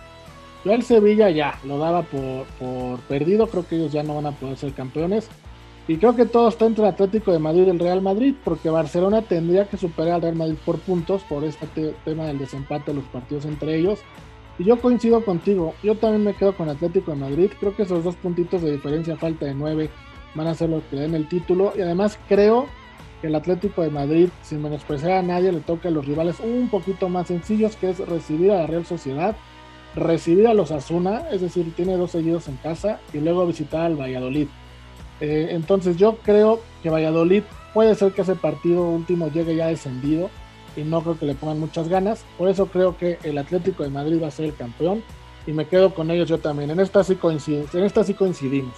Yo 0.64 0.72
el 0.72 0.82
Sevilla 0.82 1.28
ya 1.28 1.58
lo 1.64 1.76
daba 1.76 2.04
por, 2.04 2.46
por 2.58 3.00
perdido, 3.00 3.48
creo 3.48 3.68
que 3.68 3.76
ellos 3.76 3.92
ya 3.92 4.02
no 4.02 4.14
van 4.14 4.24
a 4.24 4.32
poder 4.32 4.56
ser 4.56 4.72
campeones. 4.72 5.28
Y 5.86 5.98
creo 5.98 6.16
que 6.16 6.24
todo 6.24 6.48
está 6.48 6.64
entre 6.64 6.84
el 6.84 6.90
Atlético 6.90 7.32
de 7.32 7.38
Madrid 7.38 7.66
y 7.66 7.70
el 7.70 7.78
Real 7.78 8.00
Madrid, 8.00 8.34
porque 8.44 8.70
Barcelona 8.70 9.20
tendría 9.20 9.68
que 9.68 9.76
superar 9.76 10.14
al 10.14 10.22
Real 10.22 10.36
Madrid 10.36 10.56
por 10.64 10.78
puntos 10.78 11.22
por 11.24 11.44
este 11.44 11.66
tema 12.02 12.24
del 12.24 12.38
desempate 12.38 12.92
de 12.92 12.94
los 12.94 13.04
partidos 13.08 13.44
entre 13.44 13.76
ellos. 13.76 14.00
Y 14.58 14.64
yo 14.64 14.80
coincido 14.80 15.22
contigo, 15.22 15.74
yo 15.82 15.96
también 15.96 16.24
me 16.24 16.34
quedo 16.34 16.56
con 16.56 16.70
Atlético 16.70 17.10
de 17.10 17.18
Madrid, 17.18 17.50
creo 17.60 17.76
que 17.76 17.82
esos 17.82 18.02
dos 18.02 18.16
puntitos 18.16 18.62
de 18.62 18.72
diferencia, 18.72 19.18
falta 19.18 19.44
de 19.44 19.54
nueve 19.54 19.90
van 20.38 20.46
a 20.46 20.54
ser 20.54 20.70
los 20.70 20.82
que 20.84 20.96
den 20.96 21.14
el 21.14 21.28
título. 21.28 21.74
Y 21.76 21.82
además 21.82 22.18
creo 22.28 22.66
que 23.20 23.26
el 23.26 23.34
Atlético 23.34 23.82
de 23.82 23.90
Madrid, 23.90 24.28
sin 24.42 24.62
menospreciar 24.62 25.12
a 25.12 25.22
nadie, 25.22 25.52
le 25.52 25.60
toca 25.60 25.88
a 25.88 25.92
los 25.92 26.06
rivales 26.06 26.40
un 26.40 26.70
poquito 26.70 27.08
más 27.08 27.26
sencillos, 27.26 27.76
que 27.76 27.90
es 27.90 27.98
recibir 27.98 28.52
a 28.52 28.60
la 28.60 28.66
Real 28.66 28.86
Sociedad, 28.86 29.36
recibir 29.94 30.46
a 30.46 30.54
los 30.54 30.70
Asuna, 30.70 31.24
es 31.30 31.40
decir, 31.40 31.74
tiene 31.74 31.96
dos 31.96 32.12
seguidos 32.12 32.48
en 32.48 32.56
casa, 32.56 33.00
y 33.12 33.18
luego 33.18 33.46
visitar 33.46 33.82
al 33.82 34.00
Valladolid. 34.00 34.46
Eh, 35.20 35.48
entonces 35.50 35.96
yo 35.96 36.16
creo 36.22 36.60
que 36.82 36.90
Valladolid 36.90 37.42
puede 37.74 37.94
ser 37.96 38.12
que 38.12 38.22
ese 38.22 38.36
partido 38.36 38.88
último 38.88 39.28
llegue 39.28 39.56
ya 39.56 39.66
descendido 39.66 40.30
y 40.76 40.82
no 40.82 41.02
creo 41.02 41.18
que 41.18 41.26
le 41.26 41.34
pongan 41.34 41.58
muchas 41.58 41.88
ganas. 41.88 42.24
Por 42.36 42.48
eso 42.48 42.66
creo 42.66 42.96
que 42.96 43.18
el 43.24 43.36
Atlético 43.36 43.82
de 43.82 43.90
Madrid 43.90 44.22
va 44.22 44.28
a 44.28 44.30
ser 44.30 44.46
el 44.46 44.54
campeón 44.54 45.02
y 45.46 45.52
me 45.52 45.66
quedo 45.66 45.92
con 45.92 46.10
ellos 46.12 46.28
yo 46.28 46.38
también. 46.38 46.70
En 46.70 46.78
esta 46.78 47.02
sí, 47.02 47.18
en 47.22 47.84
esta 47.84 48.04
sí 48.04 48.14
coincidimos. 48.14 48.76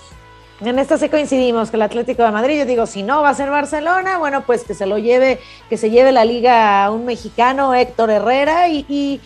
En 0.62 0.78
esta 0.78 0.98
sí 0.98 1.08
coincidimos 1.08 1.70
que 1.70 1.76
el 1.76 1.82
Atlético 1.82 2.22
de 2.22 2.32
Madrid, 2.32 2.58
yo 2.58 2.66
digo, 2.66 2.84
si 2.84 3.02
no 3.02 3.22
va 3.22 3.30
a 3.30 3.34
ser 3.34 3.48
Barcelona, 3.48 4.18
bueno, 4.18 4.42
pues 4.44 4.62
que 4.64 4.74
se 4.74 4.84
lo 4.84 4.98
lleve, 4.98 5.40
que 5.70 5.78
se 5.78 5.90
lleve 5.90 6.12
la 6.12 6.26
liga 6.26 6.84
a 6.84 6.90
un 6.90 7.06
mexicano, 7.06 7.74
Héctor 7.74 8.10
Herrera, 8.10 8.68
y, 8.68 9.20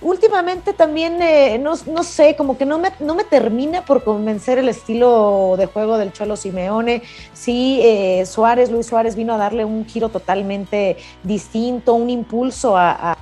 últimamente 0.00 0.72
también, 0.72 1.20
eh, 1.20 1.58
no, 1.58 2.02
sé, 2.02 2.34
como 2.34 2.56
que 2.56 2.64
no 2.64 2.78
me, 2.78 2.92
no 2.98 3.14
me 3.14 3.24
termina 3.24 3.84
por 3.84 4.04
convencer 4.04 4.56
el 4.56 4.70
estilo 4.70 5.54
de 5.58 5.66
juego 5.66 5.98
del 5.98 6.14
Cholo 6.14 6.36
Simeone. 6.36 7.02
Sí, 7.34 7.80
eh, 7.82 8.24
Suárez, 8.24 8.70
Luis 8.70 8.86
Suárez 8.86 9.16
vino 9.16 9.34
a 9.34 9.36
darle 9.36 9.66
un 9.66 9.84
giro 9.84 10.08
totalmente 10.08 10.96
distinto, 11.22 11.92
un 11.92 12.08
impulso 12.08 12.74
a, 12.74 13.12
a 13.12 13.18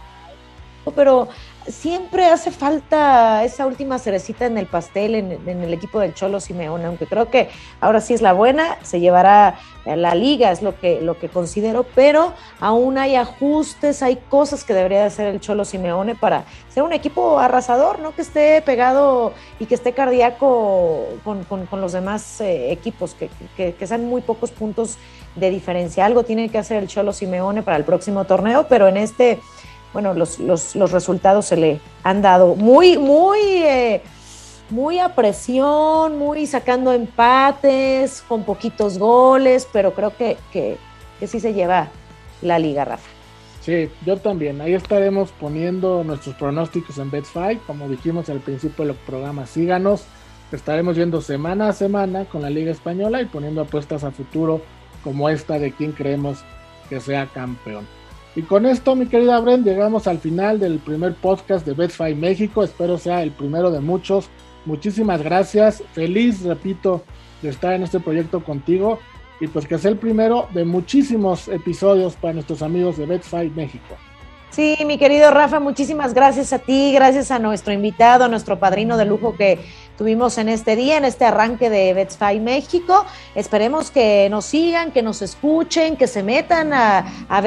pero 0.90 1.28
siempre 1.68 2.26
hace 2.26 2.50
falta 2.50 3.44
esa 3.44 3.66
última 3.66 3.98
cerecita 3.98 4.46
en 4.46 4.56
el 4.58 4.66
pastel 4.66 5.14
en, 5.14 5.62
el 5.62 5.72
equipo 5.72 6.00
del 6.00 6.14
Cholo 6.14 6.40
Simeone, 6.40 6.86
aunque 6.86 7.06
creo 7.06 7.30
que 7.30 7.50
ahora 7.80 8.00
sí 8.00 8.14
es 8.14 8.22
la 8.22 8.32
buena, 8.32 8.78
se 8.82 9.00
llevará 9.00 9.58
la 9.84 10.14
liga, 10.14 10.50
es 10.50 10.62
lo 10.62 10.78
que, 10.78 11.00
lo 11.00 11.18
que 11.18 11.28
considero, 11.28 11.84
pero 11.94 12.34
aún 12.60 12.98
hay 12.98 13.16
ajustes, 13.16 14.02
hay 14.02 14.16
cosas 14.16 14.64
que 14.64 14.74
debería 14.74 15.06
hacer 15.06 15.26
el 15.28 15.40
Cholo 15.40 15.64
Simeone 15.64 16.14
para 16.14 16.44
ser 16.68 16.82
un 16.82 16.92
equipo 16.92 17.38
arrasador, 17.38 17.98
no 18.00 18.14
que 18.14 18.22
esté 18.22 18.62
pegado 18.62 19.32
y 19.58 19.66
que 19.66 19.74
esté 19.74 19.92
cardíaco 19.92 21.06
con, 21.24 21.46
los 21.80 21.92
demás 21.92 22.40
eh, 22.40 22.72
equipos, 22.72 23.14
que, 23.14 23.30
que, 23.56 23.74
que 23.74 23.86
sean 23.86 24.06
muy 24.06 24.20
pocos 24.20 24.50
puntos 24.50 24.98
de 25.36 25.50
diferencia. 25.50 26.04
Algo 26.04 26.24
tiene 26.24 26.48
que 26.48 26.58
hacer 26.58 26.82
el 26.82 26.88
Cholo 26.88 27.12
Simeone 27.12 27.62
para 27.62 27.76
el 27.76 27.84
próximo 27.84 28.24
torneo, 28.24 28.66
pero 28.68 28.88
en 28.88 28.96
este 28.96 29.38
bueno, 29.92 30.14
los, 30.14 30.38
los, 30.38 30.76
los 30.76 30.92
resultados 30.92 31.46
se 31.46 31.56
le 31.56 31.80
han 32.02 32.22
dado 32.22 32.54
muy, 32.54 32.98
muy, 32.98 33.38
eh, 33.38 34.02
muy 34.70 34.98
a 34.98 35.14
presión, 35.14 36.18
muy 36.18 36.46
sacando 36.46 36.92
empates, 36.92 38.22
con 38.28 38.44
poquitos 38.44 38.98
goles, 38.98 39.68
pero 39.72 39.94
creo 39.94 40.16
que, 40.16 40.36
que, 40.52 40.76
sí 41.26 41.40
se 41.40 41.54
lleva 41.54 41.88
la 42.42 42.58
liga, 42.58 42.84
Rafa. 42.84 43.08
Sí, 43.62 43.90
yo 44.06 44.16
también. 44.16 44.60
Ahí 44.60 44.74
estaremos 44.74 45.30
poniendo 45.32 46.04
nuestros 46.04 46.34
pronósticos 46.36 46.98
en 46.98 47.10
Bet5, 47.10 47.60
como 47.66 47.88
dijimos 47.88 48.28
al 48.30 48.40
principio 48.40 48.84
del 48.86 48.94
programa. 48.94 49.46
Síganos, 49.46 50.04
estaremos 50.52 50.96
viendo 50.96 51.20
semana 51.20 51.68
a 51.68 51.72
semana 51.72 52.24
con 52.24 52.42
la 52.42 52.50
Liga 52.50 52.70
Española 52.70 53.20
y 53.20 53.26
poniendo 53.26 53.62
apuestas 53.62 54.04
a 54.04 54.10
futuro 54.10 54.62
como 55.04 55.28
esta 55.28 55.58
de 55.58 55.72
quien 55.72 55.92
creemos 55.92 56.38
que 56.88 57.00
sea 57.00 57.26
campeón. 57.26 57.86
Y 58.36 58.42
con 58.42 58.66
esto, 58.66 58.94
mi 58.94 59.06
querida 59.06 59.40
Bren, 59.40 59.64
llegamos 59.64 60.06
al 60.06 60.18
final 60.18 60.60
del 60.60 60.78
primer 60.78 61.14
podcast 61.14 61.66
de 61.66 61.74
Betfy 61.74 62.14
México. 62.14 62.62
Espero 62.62 62.98
sea 62.98 63.22
el 63.22 63.32
primero 63.32 63.70
de 63.70 63.80
muchos. 63.80 64.28
Muchísimas 64.64 65.22
gracias. 65.22 65.82
Feliz, 65.92 66.42
repito, 66.42 67.02
de 67.42 67.48
estar 67.48 67.72
en 67.72 67.82
este 67.82 68.00
proyecto 68.00 68.44
contigo. 68.44 68.98
Y 69.40 69.46
pues 69.48 69.66
que 69.66 69.78
sea 69.78 69.90
el 69.90 69.98
primero 69.98 70.48
de 70.52 70.64
muchísimos 70.64 71.48
episodios 71.48 72.16
para 72.16 72.34
nuestros 72.34 72.62
amigos 72.62 72.96
de 72.96 73.06
Betfy 73.06 73.50
México. 73.54 73.96
Sí, 74.50 74.76
mi 74.86 74.98
querido 74.98 75.30
Rafa, 75.30 75.60
muchísimas 75.60 76.14
gracias 76.14 76.52
a 76.52 76.58
ti, 76.58 76.92
gracias 76.92 77.30
a 77.30 77.38
nuestro 77.38 77.72
invitado, 77.72 78.24
a 78.24 78.28
nuestro 78.28 78.58
padrino 78.58 78.96
de 78.96 79.04
lujo 79.04 79.36
que 79.36 79.58
tuvimos 79.98 80.38
en 80.38 80.48
este 80.48 80.76
día, 80.76 80.96
en 80.96 81.04
este 81.04 81.24
arranque 81.24 81.68
de 81.68 81.92
Betsfy 81.92 82.38
México. 82.38 83.04
Esperemos 83.34 83.90
que 83.90 84.28
nos 84.30 84.44
sigan, 84.44 84.92
que 84.92 85.02
nos 85.02 85.20
escuchen, 85.20 85.96
que 85.96 86.06
se 86.06 86.22
metan 86.22 86.72
a, 86.72 87.04
a 87.28 87.42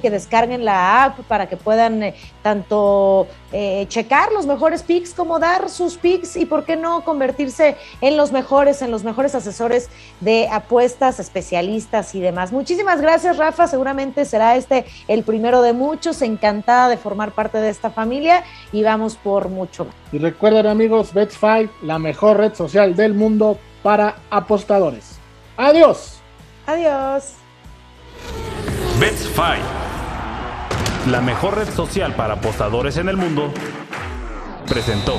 que 0.00 0.10
descarguen 0.10 0.64
la 0.64 1.04
app 1.04 1.20
para 1.28 1.48
que 1.48 1.56
puedan 1.58 2.02
eh, 2.02 2.14
tanto 2.42 3.28
eh, 3.52 3.86
checar 3.88 4.32
los 4.32 4.46
mejores 4.46 4.82
picks 4.82 5.14
como 5.14 5.38
dar 5.38 5.68
sus 5.68 5.96
picks 5.96 6.36
y 6.36 6.46
por 6.46 6.64
qué 6.64 6.76
no 6.76 7.04
convertirse 7.04 7.76
en 8.00 8.16
los 8.16 8.32
mejores, 8.32 8.82
en 8.82 8.90
los 8.90 9.04
mejores 9.04 9.34
asesores 9.34 9.90
de 10.20 10.48
apuestas, 10.50 11.20
especialistas 11.20 12.14
y 12.14 12.20
demás. 12.20 12.52
Muchísimas 12.52 13.00
gracias, 13.00 13.36
Rafa. 13.36 13.66
Seguramente 13.66 14.24
será 14.24 14.56
este 14.56 14.86
el 15.08 15.22
primero 15.22 15.62
de 15.62 15.72
muchos. 15.72 16.22
Encantada 16.22 16.88
de 16.88 16.96
formar 16.96 17.32
parte 17.32 17.58
de 17.58 17.68
esta 17.68 17.90
familia 17.90 18.44
y 18.72 18.82
vamos 18.82 19.16
por 19.16 19.48
mucho 19.48 19.84
más. 19.84 19.94
Y 20.12 20.18
recuerden 20.18 20.66
amigos, 20.66 21.14
Bet5, 21.14 21.70
la 21.82 21.98
mejor 21.98 22.38
red 22.38 22.54
social 22.54 22.96
del 22.96 23.14
mundo 23.14 23.58
para 23.82 24.16
apostadores. 24.30 25.18
Adiós. 25.56 26.20
Adiós. 26.66 27.34
Bet5, 28.98 29.58
la 31.06 31.20
mejor 31.20 31.56
red 31.56 31.68
social 31.68 32.14
para 32.14 32.34
apostadores 32.34 32.96
en 32.96 33.08
el 33.08 33.16
mundo, 33.16 33.52
presentó. 34.68 35.18